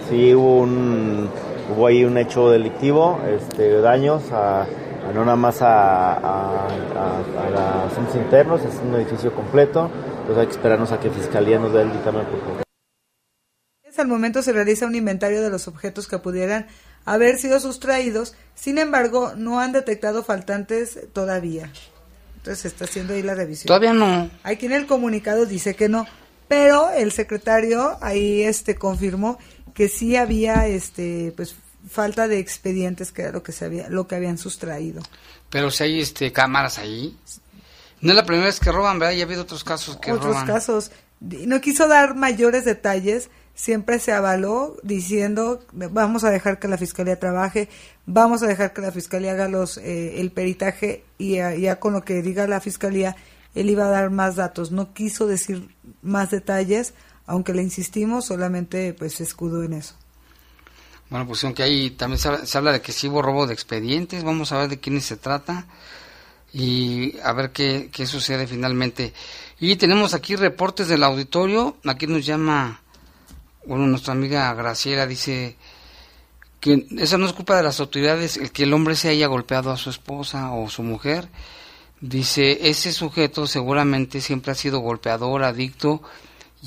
[0.09, 1.29] Si hubo un
[1.69, 4.65] hubo ahí un hecho delictivo, este, daños a,
[5.13, 9.89] no nada más a, a, a, asuntos internos, es un edificio completo.
[10.21, 12.63] Entonces hay que esperarnos a que fiscalía nos dé el dictamen por favor.
[13.97, 16.67] Al momento se realiza un inventario de los objetos que pudieran
[17.03, 21.71] haber sido sustraídos, sin embargo, no han detectado faltantes todavía.
[22.35, 23.67] Entonces se está haciendo ahí la revisión.
[23.67, 24.29] Todavía no.
[24.43, 26.05] Aquí en el comunicado dice que no,
[26.47, 29.39] pero el secretario ahí este confirmó
[29.77, 31.53] que sí había este pues
[31.87, 35.03] falta de expedientes que era lo que se había lo que habían sustraído.
[35.51, 37.15] Pero si hay este cámaras ahí.
[38.01, 39.13] No es la primera vez que roban, ¿verdad?
[39.13, 40.29] Ya ha habido otros casos que roban.
[40.29, 40.91] Otros casos.
[41.19, 47.19] No quiso dar mayores detalles, siempre se avaló diciendo vamos a dejar que la fiscalía
[47.19, 47.69] trabaje,
[48.07, 52.03] vamos a dejar que la fiscalía haga los eh, el peritaje y ya, con lo
[52.03, 53.15] que diga la fiscalía
[53.53, 54.71] él iba a dar más datos.
[54.71, 55.69] No quiso decir
[56.01, 56.95] más detalles,
[57.27, 59.93] aunque le insistimos, solamente pues se escudó en eso.
[61.09, 64.51] Bueno, pues aunque ahí también se habla, de que sí hubo robo de expedientes, vamos
[64.51, 65.67] a ver de quiénes se trata
[66.51, 69.13] y a ver qué, qué sucede finalmente.
[69.59, 72.81] Y tenemos aquí reportes del auditorio, aquí nos llama
[73.67, 75.57] bueno, nuestra amiga Graciela dice
[76.61, 79.71] que esa no es culpa de las autoridades el que el hombre se haya golpeado
[79.71, 81.27] a su esposa o su mujer.
[81.99, 86.01] Dice, ese sujeto seguramente siempre ha sido golpeador, adicto,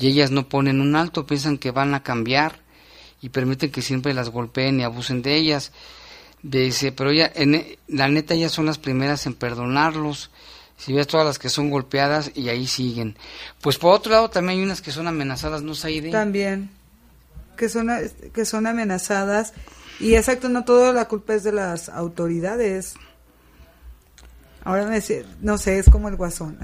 [0.01, 2.59] y ellas no ponen un alto, piensan que van a cambiar
[3.21, 5.71] y permiten que siempre las golpeen y abusen de ellas.
[6.41, 10.31] Dice, pero ella, en, la neta, ellas son las primeras en perdonarlos
[10.75, 13.15] si ves todas las que son golpeadas y ahí siguen.
[13.61, 16.09] Pues por otro lado también hay unas que son amenazadas, ¿no, Saide?
[16.09, 16.71] También,
[17.55, 17.89] que son,
[18.33, 19.53] que son amenazadas.
[19.99, 22.95] Y exacto, no toda la culpa es de las autoridades.
[24.63, 24.99] Ahora me,
[25.41, 26.57] no sé, es como el guasón.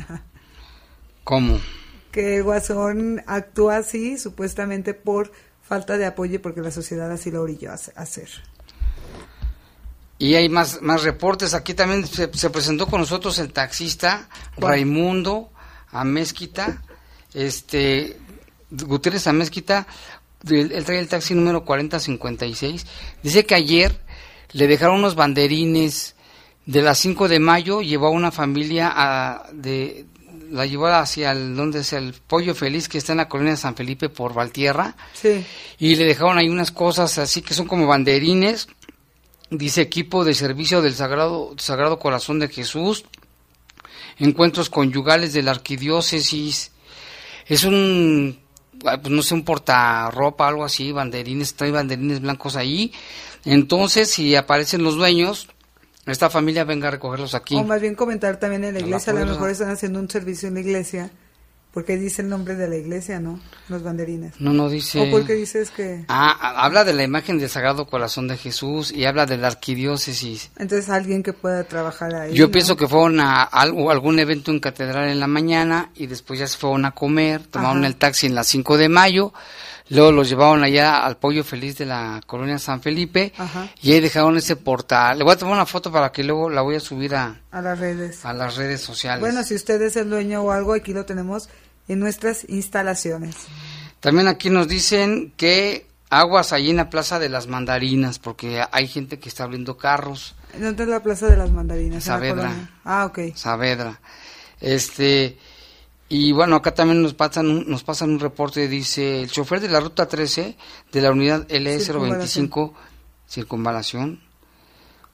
[1.23, 1.59] ¿Cómo?
[2.17, 7.43] Que el guasón actúa así supuestamente por falta de apoyo porque la sociedad así lo
[7.43, 8.27] orilló a hacer.
[10.17, 11.53] Y hay más, más reportes.
[11.53, 15.51] Aquí también se, presentó con nosotros el taxista Raimundo
[15.91, 16.81] Amezquita,
[17.35, 18.17] este,
[18.71, 19.85] Gutiérrez Amezquita,
[20.49, 22.83] él, trae el taxi número 4056.
[23.21, 24.01] Dice que ayer
[24.53, 26.15] le dejaron unos banderines
[26.65, 30.07] de las 5 de mayo, llevó a una familia a, de,
[30.51, 33.57] la llevó hacia el, donde es el Pollo Feliz, que está en la colonia de
[33.57, 34.95] San Felipe por Valtierra.
[35.13, 35.45] Sí.
[35.79, 38.67] Y le dejaron ahí unas cosas así que son como banderines
[39.49, 43.05] dice equipo de servicio del Sagrado, Sagrado Corazón de Jesús,
[44.17, 46.71] encuentros conyugales de la arquidiócesis,
[47.45, 48.39] es un,
[48.79, 52.91] pues no sé, un portarropa, algo así, banderines, trae banderines blancos ahí,
[53.45, 55.47] entonces si aparecen los dueños,
[56.11, 57.55] esta familia venga a recogerlos aquí.
[57.55, 60.47] O más bien comentar también en la iglesia, a lo mejor están haciendo un servicio
[60.47, 61.11] en la iglesia
[61.77, 63.39] porque dice el nombre de la iglesia, ¿no?
[63.69, 64.33] Los banderines.
[64.39, 64.99] No, no dice.
[64.99, 66.05] ¿O porque dices que.?
[66.07, 70.49] Ah, habla de la imagen del Sagrado Corazón de Jesús y habla de la arquidiócesis.
[70.57, 72.33] Entonces, alguien que pueda trabajar ahí.
[72.33, 76.47] Yo pienso que fueron a, algún evento en catedral en la mañana y después ya
[76.47, 79.33] se fueron a comer, tomaron el taxi en las 5 de mayo
[79.89, 83.31] Luego los llevaron allá al Pollo Feliz de la colonia San Felipe
[83.81, 85.17] y ahí dejaron ese portal.
[85.17, 87.61] Le voy a tomar una foto para que luego la voy a subir a, a
[87.61, 88.25] las redes.
[88.25, 89.21] A las redes sociales.
[89.21, 91.49] Bueno, si usted es el dueño o algo, aquí lo tenemos
[91.87, 93.35] en nuestras instalaciones.
[93.99, 98.87] También aquí nos dicen que aguas allí en la Plaza de las Mandarinas, porque hay
[98.87, 100.35] gente que está abriendo carros.
[100.57, 102.03] ¿Dónde es la Plaza de las Mandarinas?
[102.03, 102.69] Saavedra.
[102.83, 103.35] Ah, ok.
[103.35, 103.99] Saavedra.
[104.59, 105.37] Este,
[106.09, 109.67] y bueno, acá también nos pasan un, nos pasan un reporte, dice, el chofer de
[109.67, 110.55] la ruta 13
[110.91, 112.73] de la unidad LS025,
[113.27, 114.21] circunvalación,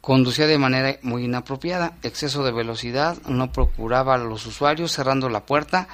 [0.01, 5.47] conducía de manera muy inapropiada, exceso de velocidad, no procuraba a los usuarios cerrando la
[5.47, 5.87] puerta,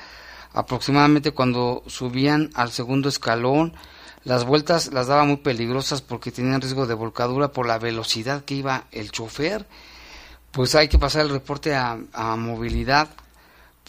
[0.53, 3.73] aproximadamente cuando subían al segundo escalón,
[4.25, 8.55] las vueltas las daba muy peligrosas porque tenían riesgo de volcadura por la velocidad que
[8.55, 9.65] iba el chofer,
[10.51, 13.07] pues hay que pasar el reporte a, a movilidad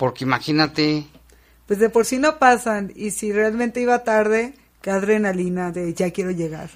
[0.01, 1.05] porque imagínate.
[1.67, 6.11] Pues de por sí no pasan, y si realmente iba tarde, qué adrenalina de ya
[6.11, 6.71] quiero llegar.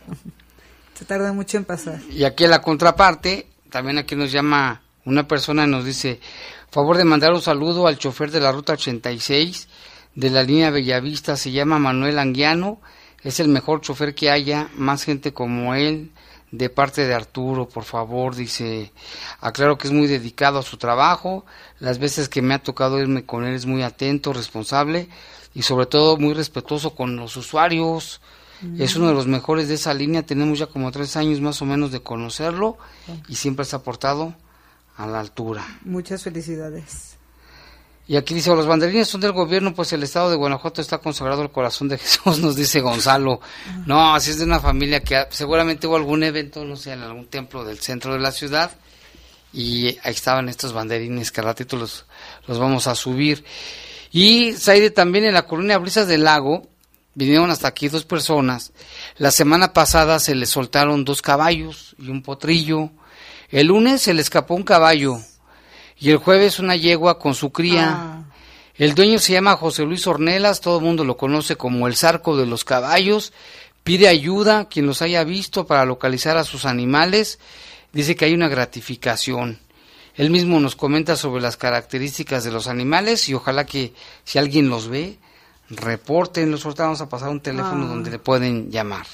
[0.95, 2.01] Se tarda mucho en pasar.
[2.11, 6.21] Y aquí la contraparte, también aquí nos llama una persona y nos dice,
[6.71, 9.69] favor de mandar un saludo al chofer de la ruta 86
[10.15, 12.79] de la línea Bellavista, se llama Manuel Anguiano,
[13.23, 16.11] es el mejor chofer que haya, más gente como él,
[16.57, 18.93] de parte de Arturo, por favor, dice,
[19.41, 21.45] aclaro que es muy dedicado a su trabajo,
[21.81, 25.09] las veces que me ha tocado irme con él es muy atento, responsable
[25.53, 28.21] y sobre todo muy respetuoso con los usuarios.
[28.79, 31.67] Es uno de los mejores de esa línea, tenemos ya como tres años más o
[31.67, 32.79] menos de conocerlo
[33.29, 34.35] y siempre se ha portado
[34.97, 35.67] a la altura.
[35.85, 37.14] Muchas felicidades.
[38.07, 41.41] Y aquí dice, los banderines son del gobierno, pues el estado de Guanajuato está consagrado
[41.41, 43.41] al corazón de Jesús, nos dice Gonzalo.
[43.87, 47.27] No, así es de una familia que seguramente hubo algún evento, no sé, en algún
[47.27, 48.71] templo del centro de la ciudad,
[49.55, 52.05] y ahí estaban estos banderines que al ratito los,
[52.47, 53.45] los vamos a subir.
[54.11, 56.69] Y Saide también en la colonia Brisas del Lago,
[57.15, 58.73] vinieron hasta aquí dos personas.
[59.17, 62.91] La semana pasada se les soltaron dos caballos y un potrillo.
[63.49, 65.19] El lunes se le escapó un caballo
[66.05, 67.95] y el jueves una yegua con su cría.
[67.97, 68.23] Ah.
[68.75, 72.37] El dueño se llama José Luis Ornelas, todo el mundo lo conoce como el Zarco
[72.37, 73.33] de los Caballos.
[73.85, 77.39] Pide ayuda quien los haya visto para localizar a sus animales.
[77.95, 79.61] Dice que hay una gratificación.
[80.15, 84.69] Él mismo nos comenta sobre las características de los animales y ojalá que si alguien
[84.69, 85.17] los ve,
[85.71, 86.51] reporten.
[86.51, 87.89] Los ahorita vamos a pasar un teléfono ah.
[87.89, 89.07] donde le pueden llamar.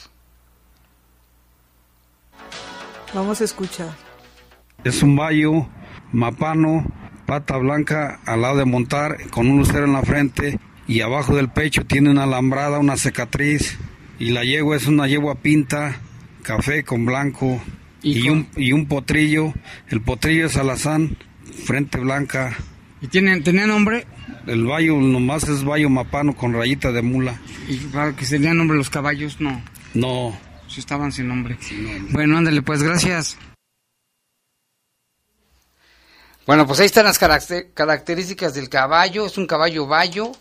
[3.14, 3.94] Vamos a escuchar.
[4.82, 5.68] Es un bayo
[6.12, 6.84] mapano,
[7.26, 11.48] pata blanca al lado de montar, con un lucero en la frente y abajo del
[11.48, 13.78] pecho tiene una alambrada, una cicatriz
[14.18, 16.00] y la yegua es una yegua pinta,
[16.42, 17.60] café con blanco
[18.02, 19.54] y, un, y un potrillo,
[19.88, 21.16] el potrillo es alazán,
[21.64, 22.56] frente blanca,
[23.02, 24.06] ¿Y tiene, tenía nombre?
[24.46, 27.40] El bayo nomás es bayo mapano con rayita de mula.
[27.68, 29.40] ¿Y para que tenían nombre los caballos?
[29.40, 29.62] No.
[29.94, 30.38] No.
[30.68, 31.56] Si estaban sin nombre.
[32.10, 33.38] Bueno, ándale, pues gracias.
[36.46, 39.26] Bueno, pues ahí están las características del caballo.
[39.26, 40.32] Es un caballo bayo.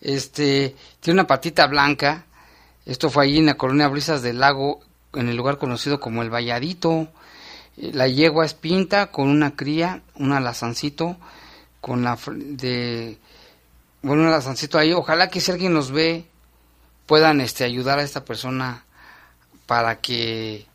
[0.00, 2.24] Este, tiene una patita blanca.
[2.84, 4.80] Esto fue allí en la colonia Brisas del Lago,
[5.14, 7.08] en el lugar conocido como el Valladito.
[7.76, 11.16] La yegua es pinta con una cría, un alazancito,
[11.80, 13.18] con la de
[14.02, 14.92] bueno, un alazancito ahí.
[14.92, 16.26] Ojalá que si alguien los ve
[17.06, 18.84] puedan este ayudar a esta persona
[19.66, 20.66] para que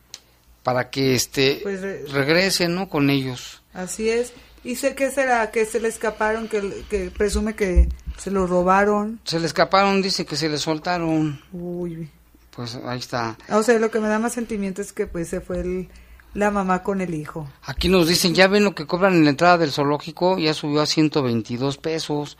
[0.63, 2.89] para que este Pues re- regrese, ¿no?
[2.89, 3.61] Con ellos.
[3.73, 4.34] Así es.
[4.64, 5.51] ¿Y sé qué será?
[5.51, 6.47] ¿Que se le escaparon?
[6.47, 7.88] ¿Que, que presume que
[8.18, 9.20] se lo robaron?
[9.24, 11.41] Se le escaparon, dice que se le soltaron.
[11.53, 12.10] Uy.
[12.55, 13.38] Pues ahí está.
[13.49, 15.89] O sea, lo que me da más sentimiento es que pues se fue el-
[16.34, 17.47] la mamá con el hijo.
[17.64, 20.82] Aquí nos dicen, ya ven lo que cobran en la entrada del zoológico, ya subió
[20.82, 22.38] a 122 pesos.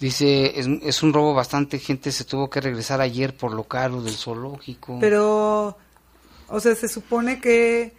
[0.00, 4.02] Dice, es, es un robo bastante, gente se tuvo que regresar ayer por lo caro
[4.02, 4.98] del zoológico.
[5.00, 5.78] Pero,
[6.48, 7.94] o sea, se supone que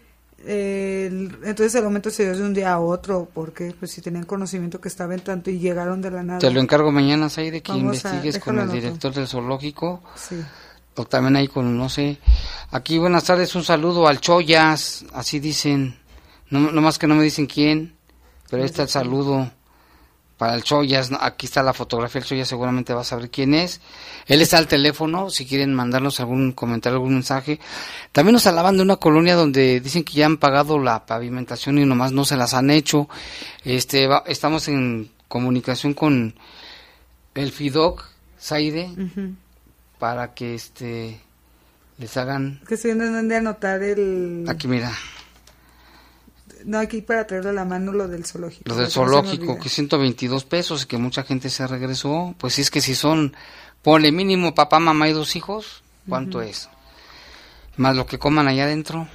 [0.45, 1.07] eh,
[1.43, 4.79] entonces el aumento se dio de un día a otro, porque pues si tenían conocimiento
[4.81, 6.39] que estaba en tanto y llegaron de la nada.
[6.39, 10.01] Te lo encargo mañana, de que Vamos a- investigues con el director del zoológico.
[10.15, 10.35] Sí.
[10.95, 12.19] O también ahí con, no sé.
[12.71, 15.97] Aquí, buenas tardes, un saludo al Choyas, así dicen.
[16.49, 17.95] No, no más que no me dicen quién,
[18.49, 19.49] pero ahí está el saludo
[20.43, 21.09] para el Choyas.
[21.21, 23.79] Aquí está la fotografía del Choyas, seguramente va a saber quién es.
[24.27, 27.61] Él está al teléfono, si quieren mandarnos algún comentario, algún mensaje.
[28.11, 31.85] También nos alaban de una colonia donde dicen que ya han pagado la pavimentación y
[31.85, 33.07] nomás no se las han hecho.
[33.63, 36.35] Este, va- estamos en comunicación con
[37.35, 38.03] el FIDOC,
[38.37, 38.89] Saide,
[39.99, 41.21] para que este
[41.99, 44.43] les hagan Que estoy en dónde anotar el...
[44.49, 44.91] aquí mira
[46.65, 48.63] No, aquí para traerlo a la mano lo del zoológico.
[48.69, 52.35] lo del zoológico que 122 pesos y que mucha gente se regresó.
[52.37, 53.35] Pues es que si son
[53.81, 56.69] ponle mínimo papá mamá y dos hijos cuánto es
[57.77, 59.07] más lo que coman allá adentro.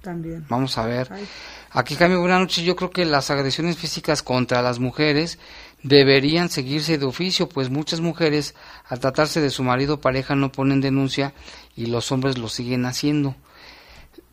[0.00, 0.44] También.
[0.48, 1.06] vamos a ver.
[1.12, 1.28] Ay.
[1.70, 2.64] aquí Jaime buenas noches.
[2.64, 5.38] Yo creo que las agresiones físicas contra las mujeres
[5.84, 8.54] deberían seguirse de oficio pues muchas mujeres
[8.88, 11.34] al tratarse de su marido o pareja no ponen denuncia
[11.76, 13.36] y los hombres lo siguen haciendo.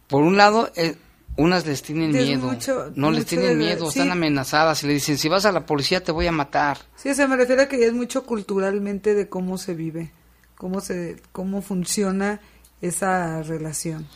[0.07, 0.95] Por un lado eh,
[1.39, 3.99] unas les tienen miedo mucho- no les tienen miedo sí.
[3.99, 7.09] están amenazadas y le dicen si vas a la policía te voy a matar Sí,
[7.09, 10.11] o sea, me refiero a que ya es mucho culturalmente de cómo se vive,
[10.55, 12.41] cómo se, cómo funciona
[12.81, 14.07] esa relación.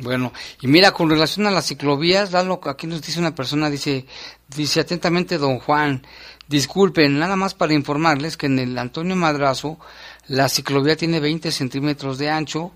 [0.00, 4.06] Bueno, y mira, con relación a las ciclovías, Lalo, aquí nos dice una persona, dice,
[4.54, 6.06] dice atentamente don Juan,
[6.46, 9.78] disculpen, nada más para informarles que en el Antonio Madrazo
[10.28, 12.70] la ciclovía tiene 20 centímetros de ancho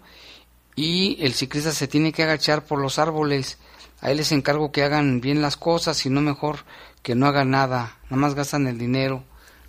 [0.74, 3.58] y el ciclista se tiene que agachar por los árboles.
[4.02, 6.58] Ahí les encargo que hagan bien las cosas y no mejor
[7.02, 9.24] que no hagan nada, nada más gastan el dinero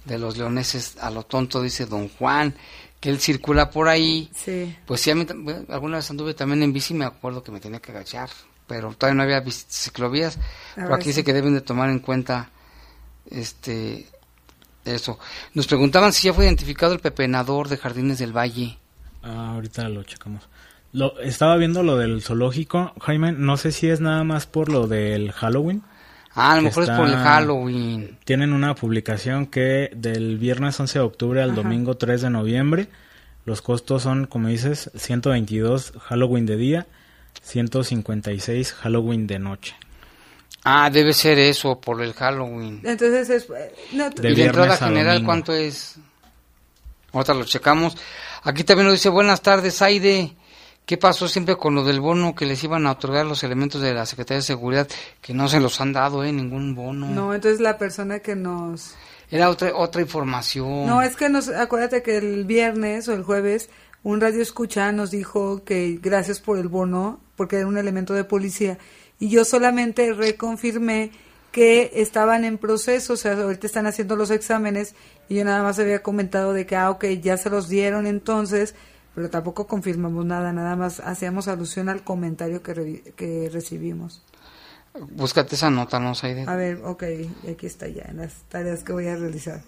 [0.06, 2.54] de los leoneses a lo tonto, dice don Juan,
[3.00, 4.30] que él circula por ahí.
[4.36, 4.76] Sí.
[4.86, 7.52] Pues sí, a mí tam- bueno, alguna vez anduve también en bici, me acuerdo que
[7.54, 8.30] me tenía que agachar,
[8.68, 10.38] pero todavía no había ciclovías.
[10.76, 11.10] Pero aquí sí.
[11.12, 12.50] dice que deben de tomar en cuenta
[13.30, 14.08] este
[14.86, 15.18] eso.
[15.54, 18.78] Nos preguntaban si ya fue identificado el pepenador de Jardines del Valle.
[19.22, 20.44] Ah, ahorita lo checamos.
[20.94, 24.88] Lo, estaba viendo lo del zoológico, Jaime, no sé si es nada más por lo
[24.88, 25.82] del Halloween.
[26.36, 28.18] Ah, a lo mejor es por el Halloween.
[28.26, 31.62] Tienen una publicación que del viernes 11 de octubre al Ajá.
[31.62, 32.88] domingo 3 de noviembre,
[33.46, 36.88] los costos son, como dices, 122 Halloween de día,
[37.42, 39.76] 156 Halloween de noche.
[40.64, 42.82] Ah, debe ser eso, por el Halloween.
[42.84, 43.50] Entonces es...
[43.50, 45.28] eh, no, De ¿Y la entrada viernes a general domingo.
[45.28, 45.98] cuánto es?
[47.12, 47.98] Ahorita lo checamos.
[48.44, 50.34] Aquí también nos dice, buenas tardes, Aide.
[50.86, 53.94] ¿Qué pasó siempre con lo del bono que les iban a otorgar los elementos de
[53.94, 54.88] la Secretaría de Seguridad?
[55.22, 56.32] Que no se los han dado, ¿eh?
[56.32, 57.08] Ningún bono.
[57.08, 58.96] no, entonces la persona que nos...
[59.32, 60.86] Era otra, otra información.
[60.86, 61.48] No, es que nos...
[61.48, 63.70] Acuérdate que el viernes o el jueves
[64.04, 68.26] un radio escucha nos dijo que gracias por el bono, porque era un elemento de
[68.26, 68.78] policía,
[69.18, 71.12] y yo solamente reconfirmé
[71.54, 74.94] que estaban en proceso, o sea, ahorita están haciendo los exámenes,
[75.30, 78.76] y yo nada más había comentado de que, ah, ok, ya se los dieron entonces,
[79.16, 84.22] pero tampoco confirmamos nada, nada más hacíamos alusión al comentario que, re- que recibimos.
[85.12, 86.46] Búscate esa nota, ¿no, Saide?
[86.48, 87.04] A ver, ok,
[87.52, 89.62] aquí está ya, en las tareas que voy a realizar.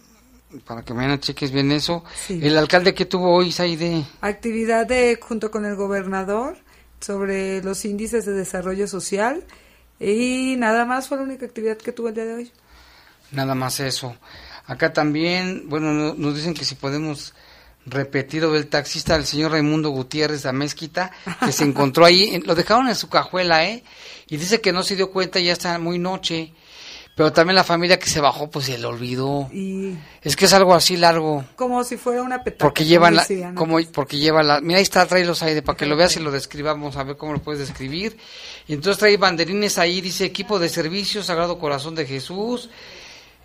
[0.65, 2.03] Para que mañana cheques bien eso.
[2.15, 2.39] Sí.
[2.41, 4.05] El alcalde que tuvo hoy, Saide.
[4.21, 6.57] Actividad de, junto con el gobernador
[7.01, 9.43] sobre los índices de desarrollo social
[9.99, 12.51] y nada más fue la única actividad que tuvo el día de hoy.
[13.31, 14.15] Nada más eso.
[14.67, 17.33] Acá también, bueno, no- nos dicen que si podemos
[17.85, 21.11] repetir lo del taxista, el señor Raimundo Gutiérrez de Mezquita,
[21.43, 23.83] que se encontró ahí, lo dejaron en su cajuela, ¿eh?
[24.27, 26.51] Y dice que no se dio cuenta, ya está muy noche,
[27.15, 29.49] Pero también la familia que se bajó, pues se le olvidó.
[29.53, 31.45] Y Es que es algo así largo.
[31.55, 32.67] como si fuera una petada.
[32.67, 35.85] Porque llevan la, como, porque lleva la, mira ahí está, trae los aire para que
[35.85, 38.17] lo veas y lo describamos, a ver cómo lo puedes describir.
[38.67, 42.69] Y entonces trae banderines ahí, dice equipo de servicio, Sagrado Corazón de Jesús,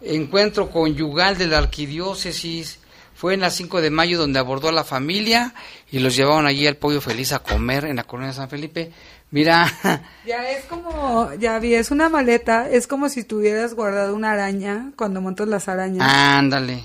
[0.03, 2.80] encuentro conyugal de la arquidiócesis,
[3.21, 5.53] fue en las 5 de mayo donde abordó a la familia
[5.93, 8.93] y los llevaron allí al Pollo Feliz a comer en la colonia de San Felipe.
[9.31, 9.71] Mira,
[10.27, 14.93] Ya es como, ya vi, es una maleta, es como si tuvieras guardado una araña
[14.97, 16.83] cuando montas las arañas, ándale.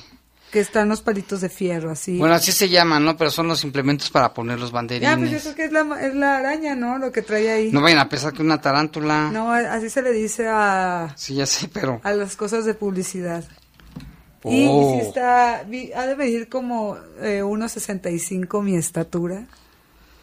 [0.52, 2.18] que están los palitos de fierro, así.
[2.20, 3.16] Bueno, así se llaman, ¿no?
[3.16, 5.42] Pero son los implementos para poner los ya, pues yo banderines.
[5.44, 6.98] creo que es la, es la araña, ¿no?
[6.98, 7.72] Lo que trae ahí.
[7.72, 9.30] No vayan a pensar que una tarántula.
[9.32, 12.02] No, así se le dice a, Sí, ya sé, pero...
[12.04, 13.46] a las cosas de publicidad.
[14.48, 14.92] Y Oh.
[15.00, 19.48] si está, vi- ha de medir como eh, 1.65 mi estatura.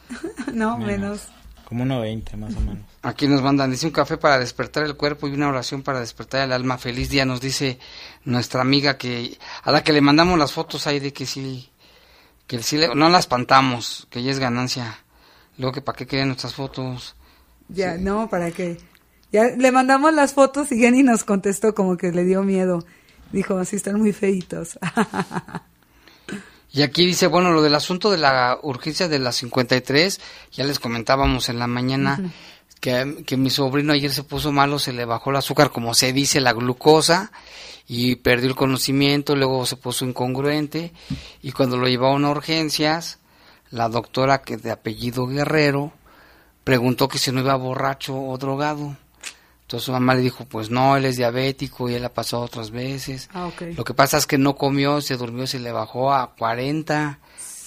[0.52, 1.28] no, menos.
[1.64, 2.84] Como 1.20 más o menos.
[3.02, 6.42] Aquí nos mandan, dice un café para despertar el cuerpo y una oración para despertar
[6.44, 6.78] el alma.
[6.78, 7.78] Feliz día, nos dice
[8.24, 11.70] nuestra amiga que a la que le mandamos las fotos ahí de que sí,
[12.46, 14.98] que sí le- no la espantamos, que ya es ganancia.
[15.58, 17.16] Luego que para qué querían nuestras fotos.
[17.68, 18.78] Ya, no, ¿para qué?
[19.32, 22.84] Ya le mandamos las fotos y ni nos contestó, como que le dio miedo.
[23.32, 24.78] Dijo, así están muy feitos.
[26.74, 30.20] Y aquí dice, bueno, lo del asunto de la urgencia de las 53,
[30.52, 32.32] ya les comentábamos en la mañana
[32.80, 36.14] que, que mi sobrino ayer se puso malo, se le bajó el azúcar, como se
[36.14, 37.30] dice, la glucosa,
[37.86, 40.94] y perdió el conocimiento, luego se puso incongruente,
[41.42, 43.18] y cuando lo llevaron a urgencias,
[43.70, 45.92] la doctora que de apellido Guerrero
[46.64, 48.96] preguntó que si no iba borracho o drogado.
[49.72, 52.70] Entonces su mamá le dijo, pues no, él es diabético y él ha pasado otras
[52.70, 53.30] veces.
[53.32, 53.48] Ah.
[53.74, 57.18] Lo que pasa es que no comió, se durmió, se le bajó a 40,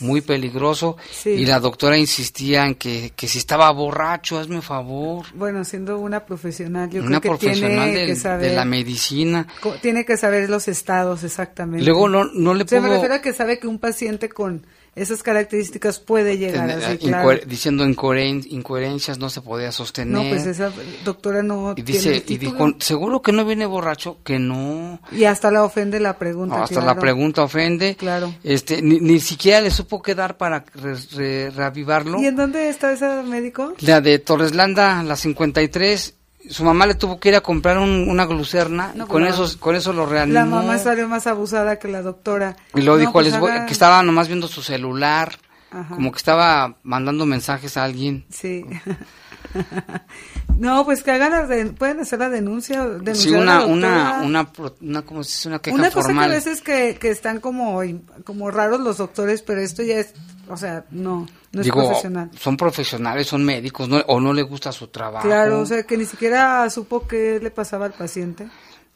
[0.02, 0.98] muy peligroso.
[1.12, 1.32] Sí.
[1.32, 5.26] Y la doctora insistía en que, que si estaba borracho, hazme favor.
[5.34, 8.50] bueno, siendo una profesional, yo Una creo que profesional tiene del- que saber.
[8.52, 9.48] de la medicina.
[9.82, 11.84] Tiene que saber los estados exactamente.
[11.86, 12.94] Luego no, no le Se me puedo...
[13.02, 17.10] refiere a que sabe que un paciente con esas características puede llegar tener- así, incoher-
[17.40, 17.40] claro.
[17.46, 20.14] diciendo incoheren- incoherencias, no se podía sostener.
[20.14, 20.72] No, pues esa
[21.04, 24.18] doctora no y dice, y dijo, ¿seguro que no viene borracho?
[24.24, 25.00] Que no.
[25.12, 26.56] Y hasta la ofende la pregunta.
[26.58, 26.96] No, hasta claro.
[26.96, 27.96] la pregunta ofende.
[27.96, 28.34] Claro.
[28.44, 32.22] Este, ni, ni siquiera le supo qué dar para re- re- reavivarlo.
[32.22, 33.74] ¿Y en dónde está ese médico?
[33.82, 36.14] La de Torreslanda, la 53,
[36.50, 39.34] su mamá le tuvo que ir a comprar un- una glucerna y No, con pues,
[39.36, 40.34] eso, con eso lo reanimó.
[40.40, 42.56] La mamá salió más abusada que la doctora.
[42.74, 45.38] y luego No, dijo, pues les voy- haga- que estaba nomás viendo su celular,
[45.72, 45.96] Ajá.
[45.96, 48.26] como que estaba mandando mensajes a alguien.
[48.30, 48.66] Sí.
[50.58, 52.84] no, pues que hagan la de- pueden hacer la denuncia.
[52.86, 54.50] denunciar Sí, a la una, una, una,
[54.82, 55.48] una, ¿cómo se dice?
[55.50, 56.26] Una queja Una cosa formal.
[56.30, 57.82] que a veces que, que están como,
[58.24, 60.14] como raros los doctores, pero esto ya es,
[60.50, 62.32] o sea, no, no es profesional.
[62.40, 65.28] son profesionales, son médicos, no- o no le gusta su trabajo.
[65.28, 68.48] Claro, o sea, que ni siquiera supo qué le pasaba al paciente.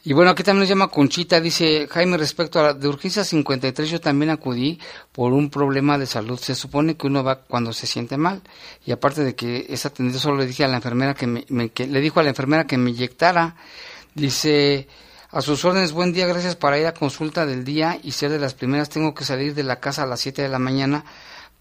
[0.01, 3.89] Y bueno, aquí también nos llama Conchita, dice Jaime, respecto a la de urgencia 53,
[3.89, 4.79] yo también acudí
[5.11, 6.39] por un problema de salud.
[6.39, 8.41] Se supone que uno va cuando se siente mal.
[8.85, 11.69] Y aparte de que es atendido, solo le dije a la enfermera que me, me-
[11.69, 13.55] que le dijo a la enfermera que me inyectara.
[14.15, 14.87] Dice,
[15.31, 18.39] a sus órdenes, buen día, gracias para ir a consulta del día y ser de
[18.39, 18.89] las primeras.
[18.89, 21.03] Tengo que salir de la casa a las 7 de la mañana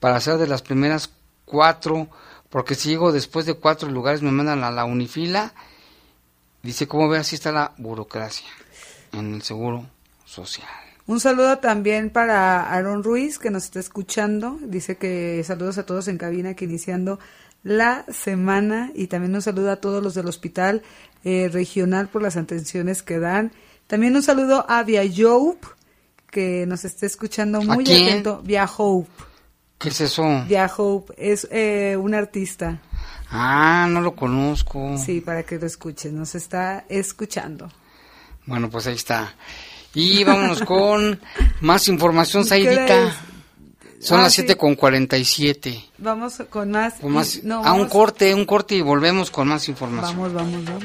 [0.00, 1.10] para ser de las primeras
[1.44, 2.08] cuatro,
[2.50, 5.52] porque si llego después de cuatro lugares me mandan a la unifila.
[6.62, 7.18] Dice, ¿cómo ve?
[7.18, 8.48] Así está la burocracia
[9.12, 9.86] en el seguro
[10.24, 10.68] social.
[11.06, 14.58] Un saludo también para Aaron Ruiz, que nos está escuchando.
[14.60, 17.18] Dice que saludos a todos en cabina, que iniciando
[17.62, 18.90] la semana.
[18.94, 20.82] Y también un saludo a todos los del hospital
[21.24, 23.52] eh, regional por las atenciones que dan.
[23.86, 25.66] También un saludo a Via Jope,
[26.30, 28.08] que nos está escuchando muy quién?
[28.08, 28.42] atento.
[28.44, 29.27] Via Hope.
[29.78, 30.24] ¿Qué es eso?
[30.48, 32.80] Via Hope es eh, un artista.
[33.30, 34.96] Ah, no lo conozco.
[34.98, 36.16] Sí, para que lo escuchen.
[36.16, 37.70] Nos está escuchando.
[38.46, 39.34] Bueno, pues ahí está.
[39.94, 41.20] Y vámonos con
[41.60, 43.16] más información, ¿Qué hora Saidita.
[44.00, 44.36] Son Ah, las sí.
[44.42, 45.84] siete con 47.
[45.98, 46.94] Vamos con más.
[46.94, 50.16] Con más, no, a un corte, un corte y volvemos con más información.
[50.16, 50.84] Vamos, vamos, vamos.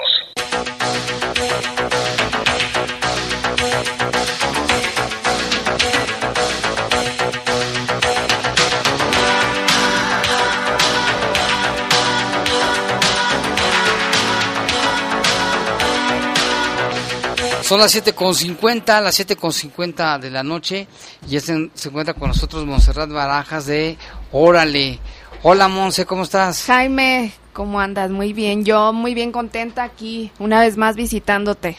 [17.71, 20.89] Son las siete con cincuenta, las siete con cincuenta de la noche
[21.25, 23.97] y se, se encuentra con nosotros Monserrat Barajas de
[24.33, 24.99] Órale.
[25.41, 26.65] Hola Monse, ¿cómo estás?
[26.65, 28.11] Jaime, ¿cómo andas?
[28.11, 31.77] Muy bien, yo muy bien contenta aquí, una vez más visitándote.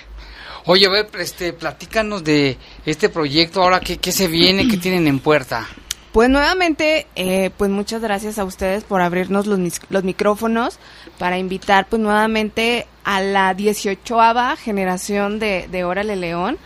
[0.65, 5.07] Oye, a ver, este, platícanos de este proyecto, ahora qué, qué se viene, qué tienen
[5.07, 5.69] en puerta.
[6.13, 9.59] Pues nuevamente, eh, pues muchas gracias a ustedes por abrirnos los,
[9.91, 10.79] los micrófonos
[11.19, 14.19] para invitar pues nuevamente a la 18
[14.57, 16.59] generación de, de Órale León,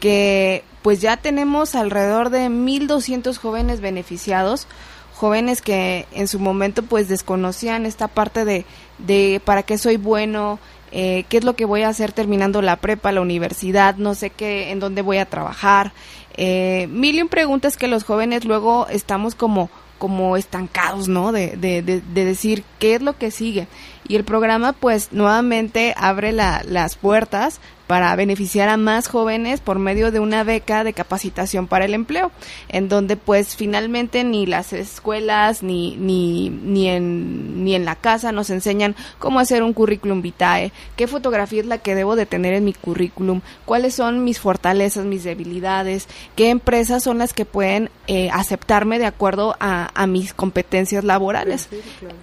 [0.00, 4.66] que pues ya tenemos alrededor de 1.200 jóvenes beneficiados,
[5.14, 8.64] jóvenes que en su momento pues desconocían esta parte de,
[8.98, 10.58] de para qué soy bueno,
[10.90, 14.30] eh, qué es lo que voy a hacer terminando la prepa, la universidad, no sé
[14.30, 15.92] qué, en dónde voy a trabajar.
[16.34, 19.70] Eh, mil y un preguntas que los jóvenes luego estamos como
[20.02, 21.30] como estancados, ¿no?
[21.30, 23.68] De, de, de, decir qué es lo que sigue.
[24.12, 27.60] Y el programa, pues, nuevamente abre la, las puertas
[27.92, 32.30] para beneficiar a más jóvenes por medio de una beca de capacitación para el empleo,
[32.70, 38.32] en donde pues finalmente ni las escuelas ni, ni, ni, en, ni en la casa
[38.32, 42.54] nos enseñan cómo hacer un currículum vitae, qué fotografía es la que debo de tener
[42.54, 47.90] en mi currículum, cuáles son mis fortalezas, mis debilidades, qué empresas son las que pueden
[48.06, 51.68] eh, aceptarme de acuerdo a, a mis competencias laborales.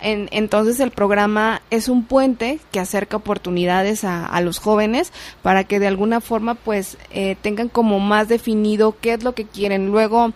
[0.02, 5.14] en, entonces el programa es un puente que acerca oportunidades a, a los jóvenes
[5.44, 9.46] para que de alguna forma pues eh, tengan como más definido qué es lo que
[9.46, 9.88] quieren.
[9.88, 10.34] Luego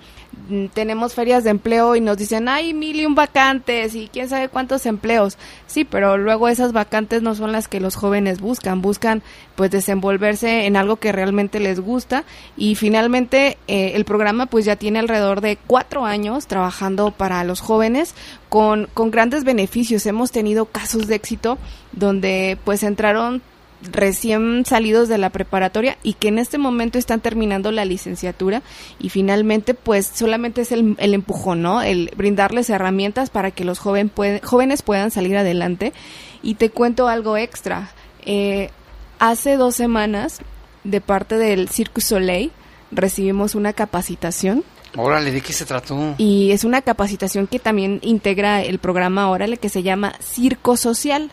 [0.50, 4.30] mm, tenemos ferias de empleo y nos dicen, hay mil y un vacantes y quién
[4.30, 5.38] sabe cuántos empleos.
[5.68, 9.24] Sí, pero luego esas vacantes no son las que los jóvenes buscan, buscan
[9.56, 12.24] pues desenvolverse en algo que realmente les gusta
[12.58, 17.60] y finalmente eh, el programa pues ya tiene alrededor de cuatro años trabajando para los
[17.60, 18.16] jóvenes
[18.50, 20.06] con, con grandes beneficios.
[20.06, 21.58] Hemos tenido casos de éxito
[21.92, 23.42] donde pues entraron
[23.92, 28.62] recién salidos de la preparatoria y que en este momento están terminando la licenciatura
[29.00, 31.82] y finalmente pues solamente es el, el empujón, ¿no?
[31.82, 34.12] El brindarles herramientas para que los joven
[34.44, 35.94] jóvenes puedan salir adelante.
[36.42, 37.92] Y te cuento algo extra.
[38.26, 38.70] Eh,
[39.20, 40.40] hace dos semanas,
[40.84, 42.52] de parte del Circus Soleil,
[42.92, 44.64] recibimos una capacitación
[44.96, 46.14] Órale, ¿de qué se trató?
[46.20, 51.32] Y es una capacitación que también integra el programa Órale que se llama Circo Social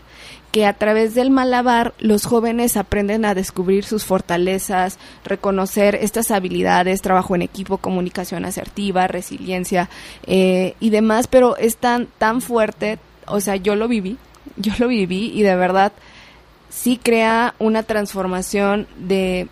[0.50, 7.02] que a través del malabar los jóvenes aprenden a descubrir sus fortalezas, reconocer estas habilidades,
[7.02, 9.88] trabajo en equipo, comunicación asertiva, resiliencia
[10.26, 14.18] eh, y demás, pero es tan, tan fuerte, o sea, yo lo viví,
[14.56, 15.92] yo lo viví y de verdad
[16.68, 19.48] sí crea una transformación de,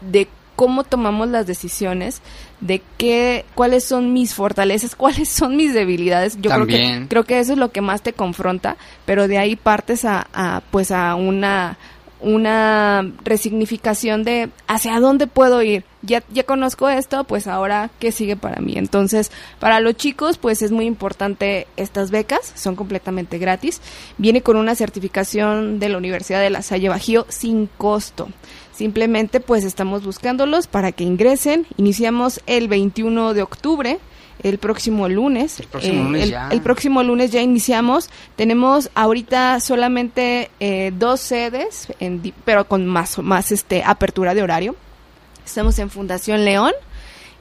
[0.00, 2.20] de cómo tomamos las decisiones,
[2.60, 6.38] de qué, cuáles son mis fortalezas, cuáles son mis debilidades.
[6.40, 9.56] Yo creo que creo que eso es lo que más te confronta, pero de ahí
[9.56, 11.78] partes a, a pues a una
[12.22, 15.84] una resignificación de hacia dónde puedo ir.
[16.02, 18.74] Ya, ya conozco esto, pues ahora qué sigue para mí.
[18.76, 23.80] Entonces, para los chicos, pues es muy importante estas becas, son completamente gratis.
[24.18, 28.28] Viene con una certificación de la Universidad de La Salle Bajío sin costo.
[28.72, 31.66] Simplemente pues estamos buscándolos para que ingresen.
[31.76, 34.00] Iniciamos el 21 de octubre
[34.42, 35.60] el próximo lunes.
[35.60, 36.48] El próximo, lunes, ya.
[36.50, 38.10] el próximo lunes ya iniciamos.
[38.36, 41.88] Tenemos ahorita solamente eh, dos sedes,
[42.44, 44.76] pero con más, más este, apertura de horario.
[45.44, 46.72] Estamos en Fundación León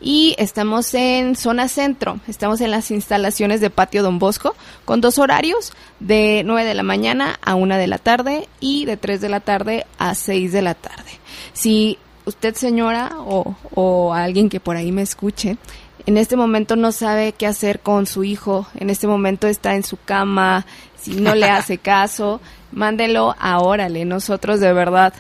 [0.01, 5.19] y estamos en zona centro, estamos en las instalaciones de Patio Don Bosco con dos
[5.19, 9.29] horarios de 9 de la mañana a 1 de la tarde y de 3 de
[9.29, 11.11] la tarde a 6 de la tarde.
[11.53, 15.57] Si usted señora o, o alguien que por ahí me escuche
[16.05, 19.83] en este momento no sabe qué hacer con su hijo, en este momento está en
[19.83, 20.65] su cama,
[20.99, 22.41] si no le hace caso,
[22.71, 25.13] mándelo a Órale, nosotros de verdad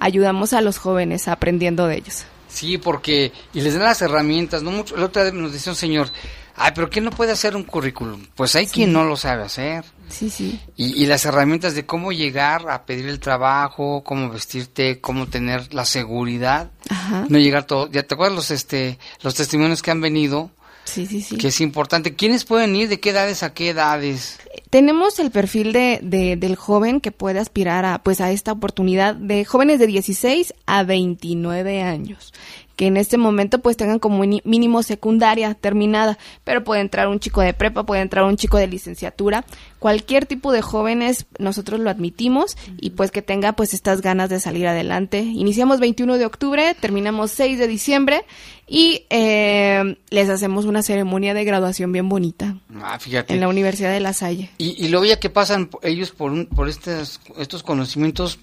[0.00, 2.24] ayudamos a los jóvenes aprendiendo de ellos.
[2.48, 5.76] Sí, porque, y les dan las herramientas, no mucho, el otro día nos decía un
[5.76, 6.08] señor,
[6.56, 8.26] ay, pero ¿quién no puede hacer un currículum?
[8.34, 9.84] Pues hay quien no lo sabe hacer.
[10.08, 10.60] Sí, sí.
[10.76, 15.72] Y, y, las herramientas de cómo llegar a pedir el trabajo, cómo vestirte, cómo tener
[15.74, 17.26] la seguridad, Ajá.
[17.28, 20.50] no llegar todo, ya te acuerdas los, este, los testimonios que han venido,
[20.84, 21.36] Sí, sí, sí.
[21.36, 22.14] que es importante.
[22.14, 22.88] ¿Quiénes pueden ir?
[22.88, 24.38] ¿De qué edades a qué edades?
[24.70, 29.14] Tenemos el perfil de, de, del joven que puede aspirar a, pues, a esta oportunidad
[29.14, 32.32] de jóvenes de 16 a 29 años
[32.78, 37.40] que en este momento pues tengan como mínimo secundaria terminada, pero puede entrar un chico
[37.40, 39.44] de prepa, puede entrar un chico de licenciatura,
[39.80, 44.38] cualquier tipo de jóvenes nosotros lo admitimos y pues que tenga pues estas ganas de
[44.38, 45.18] salir adelante.
[45.18, 48.24] Iniciamos 21 de octubre, terminamos 6 de diciembre
[48.68, 52.58] y eh, les hacemos una ceremonia de graduación bien bonita.
[52.80, 53.34] Ah, fíjate.
[53.34, 54.50] En la Universidad de La Salle.
[54.56, 58.38] Y, y luego ya que pasan ellos por, un, por estos, estos conocimientos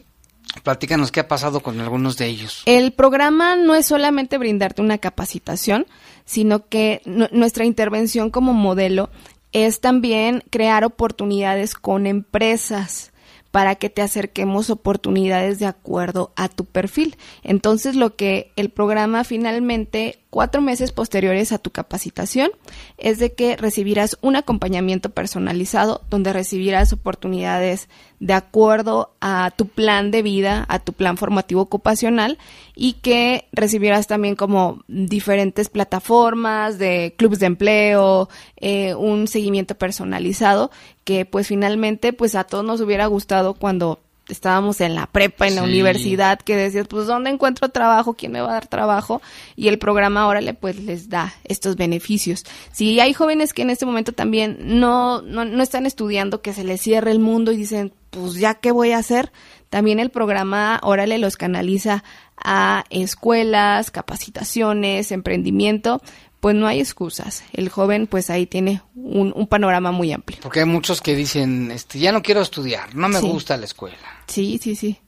[0.64, 2.64] Platícanos qué ha pasado con algunos de ellos.
[2.66, 5.86] El programa no es solamente brindarte una capacitación,
[6.26, 9.10] sino que nuestra intervención como modelo
[9.52, 13.12] es también crear oportunidades con empresas
[13.52, 17.16] para que te acerquemos oportunidades de acuerdo a tu perfil.
[17.42, 22.52] Entonces, lo que el programa finalmente, cuatro meses posteriores a tu capacitación,
[22.98, 27.88] es de que recibirás un acompañamiento personalizado donde recibirás oportunidades
[28.20, 32.38] de acuerdo a tu plan de vida, a tu plan formativo ocupacional
[32.76, 38.28] y que recibirás también como diferentes plataformas de clubes de empleo,
[38.58, 40.70] eh, un seguimiento personalizado
[41.06, 45.56] que pues finalmente pues a todos nos hubiera gustado cuando estábamos en la prepa, en
[45.56, 48.14] la universidad, que decías, pues, ¿dónde encuentro trabajo?
[48.16, 49.22] ¿Quién me va a dar trabajo?
[49.56, 52.44] Y el programa ahora le, pues, les da estos beneficios.
[52.72, 56.64] Si hay jóvenes que en este momento también no, no, no están estudiando, que se
[56.64, 59.32] les cierre el mundo y dicen, pues, ¿ya qué voy a hacer?
[59.70, 62.04] También el programa Órale los canaliza
[62.38, 66.02] a escuelas, capacitaciones, emprendimiento,
[66.40, 67.44] pues no hay excusas.
[67.54, 70.40] El joven pues ahí tiene un, un panorama muy amplio.
[70.44, 73.28] Porque hay muchos que dicen, este, ya no quiero estudiar, no me Sí.
[73.28, 73.98] gusta la escuela.
[74.28, 75.00] Sí, sí, sí.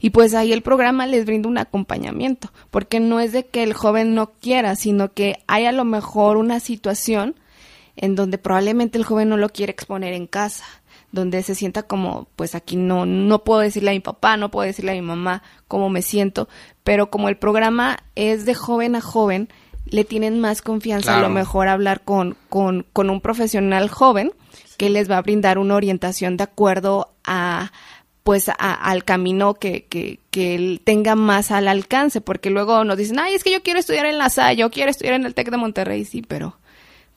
[0.00, 3.72] Y pues ahí el programa les brinda un acompañamiento, porque no es de que el
[3.72, 7.36] joven no quiera, sino que hay a lo mejor una situación
[7.96, 10.64] en donde probablemente el joven no lo quiere exponer en casa,
[11.12, 14.66] donde se sienta como, pues aquí no, no puedo decirle a mi papá, no puedo
[14.66, 16.48] decirle a mi mamá cómo me siento,
[16.84, 19.48] pero como el programa es de joven a joven,
[19.86, 24.32] le tienen más confianza a lo mejor hablar con, con, con un profesional joven
[24.76, 27.72] que les va a brindar una orientación de acuerdo a
[28.22, 32.96] pues a- al camino que, que, que él tenga más al alcance, porque luego nos
[32.96, 35.34] dicen, ay, es que yo quiero estudiar en la SAE, yo quiero estudiar en el
[35.34, 36.56] TEC de Monterrey, sí, pero,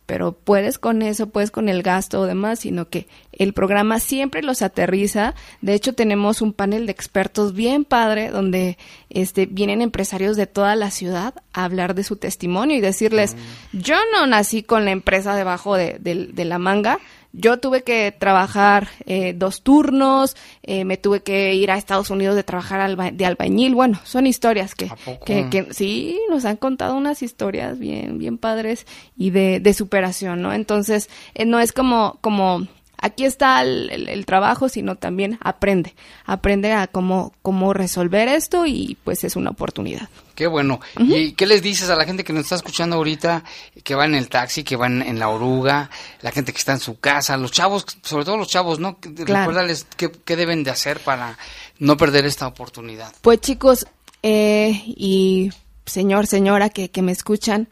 [0.05, 4.43] pero puedes con eso, puedes con el gasto o demás, sino que el programa siempre
[4.43, 5.33] los aterriza.
[5.61, 8.77] De hecho, tenemos un panel de expertos bien padre donde
[9.09, 13.35] este, vienen empresarios de toda la ciudad a hablar de su testimonio y decirles,
[13.73, 16.99] yo no nací con la empresa debajo de, de- de la manga,
[17.35, 22.35] yo tuve que trabajar eh, dos turnos, eh, me tuve que ir a Estados Unidos
[22.35, 23.73] de trabajar alba- de albañil.
[23.73, 24.85] Bueno, son historias que,
[25.25, 28.85] que, que sí nos han contado unas historias bien, bien padres
[29.17, 30.53] y de, de superación, ¿no?
[30.53, 32.67] Entonces, eh, no es como, como
[32.97, 35.93] aquí está el, el- el trabajo, sino también aprende,
[36.25, 40.07] aprende a cómo, cómo resolver esto y pues es una oportunidad.
[40.35, 40.79] Qué bueno.
[40.97, 43.43] ¿Y qué les dices a la gente que nos está escuchando ahorita,
[43.83, 45.91] que va en el taxi, que va en, la oruga,
[46.21, 48.97] la gente que está en su casa, los chavos, sobre todo los chavos, ¿no?
[48.99, 49.15] Claro.
[49.25, 51.37] Recuérdales qué, qué deben de hacer para
[51.77, 53.13] no perder esta oportunidad.
[53.21, 53.85] Pues chicos,
[54.23, 55.51] eh, y
[55.85, 57.69] señor, señora que, que me escuchan,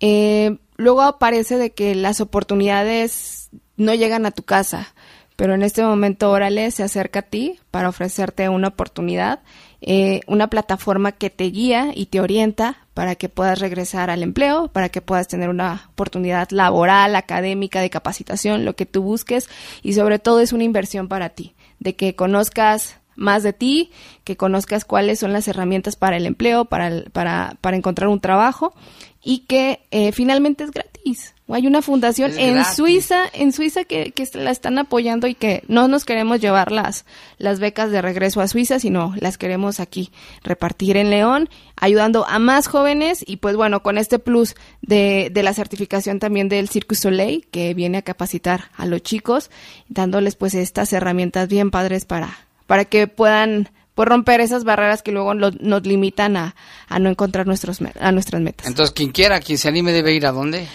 [0.00, 4.94] eh, luego aparece de que las oportunidades no llegan a tu casa,
[5.36, 9.40] pero en este momento Órale se acerca a ti para ofrecerte una oportunidad,
[9.80, 14.68] eh, una plataforma que te guía y te orienta para que puedas regresar al empleo,
[14.68, 19.48] para que puedas tener una oportunidad laboral, académica, de capacitación, lo que tú busques
[19.82, 23.90] y sobre todo es una inversión para ti, de que conozcas más de ti,
[24.24, 28.74] que conozcas cuáles son las herramientas para el empleo, para, para, para encontrar un trabajo
[29.22, 31.34] y que eh, finalmente es gratis.
[31.46, 32.76] O hay una fundación Es en gratis.
[32.76, 37.04] Suiza, en Suiza que, que la están apoyando y que no nos queremos llevar las,
[37.38, 40.10] las becas de regreso a Suiza, sino las queremos aquí
[40.42, 45.42] repartir en León, ayudando a más jóvenes y pues bueno, con este plus de, de
[45.42, 49.50] la certificación también del Circus Soleil, que viene a capacitar a los chicos,
[49.88, 55.12] dándoles pues estas herramientas bien padres para, para que puedan pues romper esas barreras que
[55.12, 56.54] luego lo- nos limitan a,
[56.88, 58.66] a no encontrar nuestros, a nuestras metas.
[58.66, 60.66] Entonces, quien quiera, quien se anime debe ir a dónde?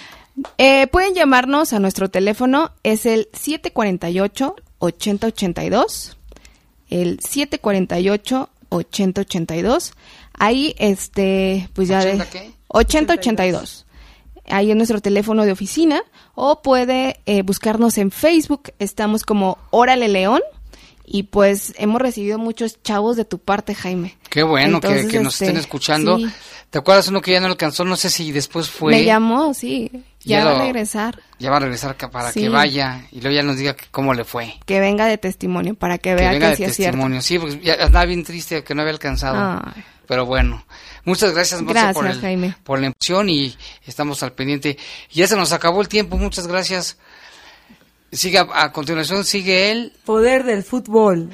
[0.60, 6.16] Eh, pueden llamarnos a nuestro teléfono, es el 748-8082,
[6.90, 9.94] el 748-8082.
[10.40, 12.18] Ahí, este, pues ya de...
[12.20, 12.52] ¿80 qué?
[12.68, 13.86] 8082.
[14.50, 16.02] Ahí es nuestro teléfono de oficina.
[16.36, 18.72] O puede eh, buscarnos en Facebook.
[18.80, 20.42] Estamos como Órale León.
[21.10, 24.18] Y pues hemos recibido muchos chavos de tu parte, Jaime.
[24.30, 26.18] Qué bueno que, Entonces, que nos este, estén escuchando.
[26.18, 26.28] sí.
[26.70, 27.86] ¿Te acuerdas uno que ya no alcanzó?
[27.86, 28.92] No sé si después fue.
[28.92, 29.90] Me llamó, sí.
[30.26, 31.22] Ya, Ya va lo- a regresar.
[31.40, 32.42] Ya va a regresar para Sí.
[32.42, 34.56] que vaya y luego ya nos diga que- cómo le fue.
[34.66, 36.92] Que venga de testimonio para que Que vea venga que, de sí es cierto.
[36.98, 37.22] testimonio.
[37.22, 39.62] Sí, porque ya andaba bien triste que no había alcanzado.
[40.08, 40.66] Pero bueno,
[41.06, 42.56] muchas gracias, Monse, por, Gracias, el- Jaime.
[42.66, 43.56] por la emoción y
[43.86, 44.78] estamos al pendiente.
[45.12, 46.98] Ya se nos acabó el tiempo, muchas gracias.
[48.12, 49.94] Sigue a, a continuación, sigue él.
[50.06, 51.30] Poder del fútbol.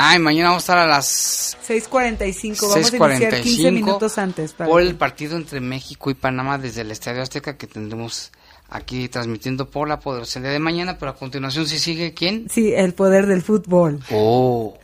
[0.00, 1.90] Ay, mañana vamos a estar a las 6.45.
[1.90, 2.78] Vamos a
[3.10, 4.52] iniciar 15 6:45 minutos antes.
[4.52, 8.30] para por que- el partido entre México y Panamá desde el Estadio Azteca que tendremos
[8.68, 12.46] aquí transmitiendo por la poderosa el día de mañana, pero a continuación si sigue quién?
[12.48, 14.00] Sí, el poder del fútbol.
[14.12, 14.78] Oh.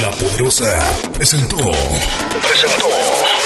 [0.00, 0.78] La Poderosa
[1.12, 1.56] presentó.
[1.56, 2.86] Presentó.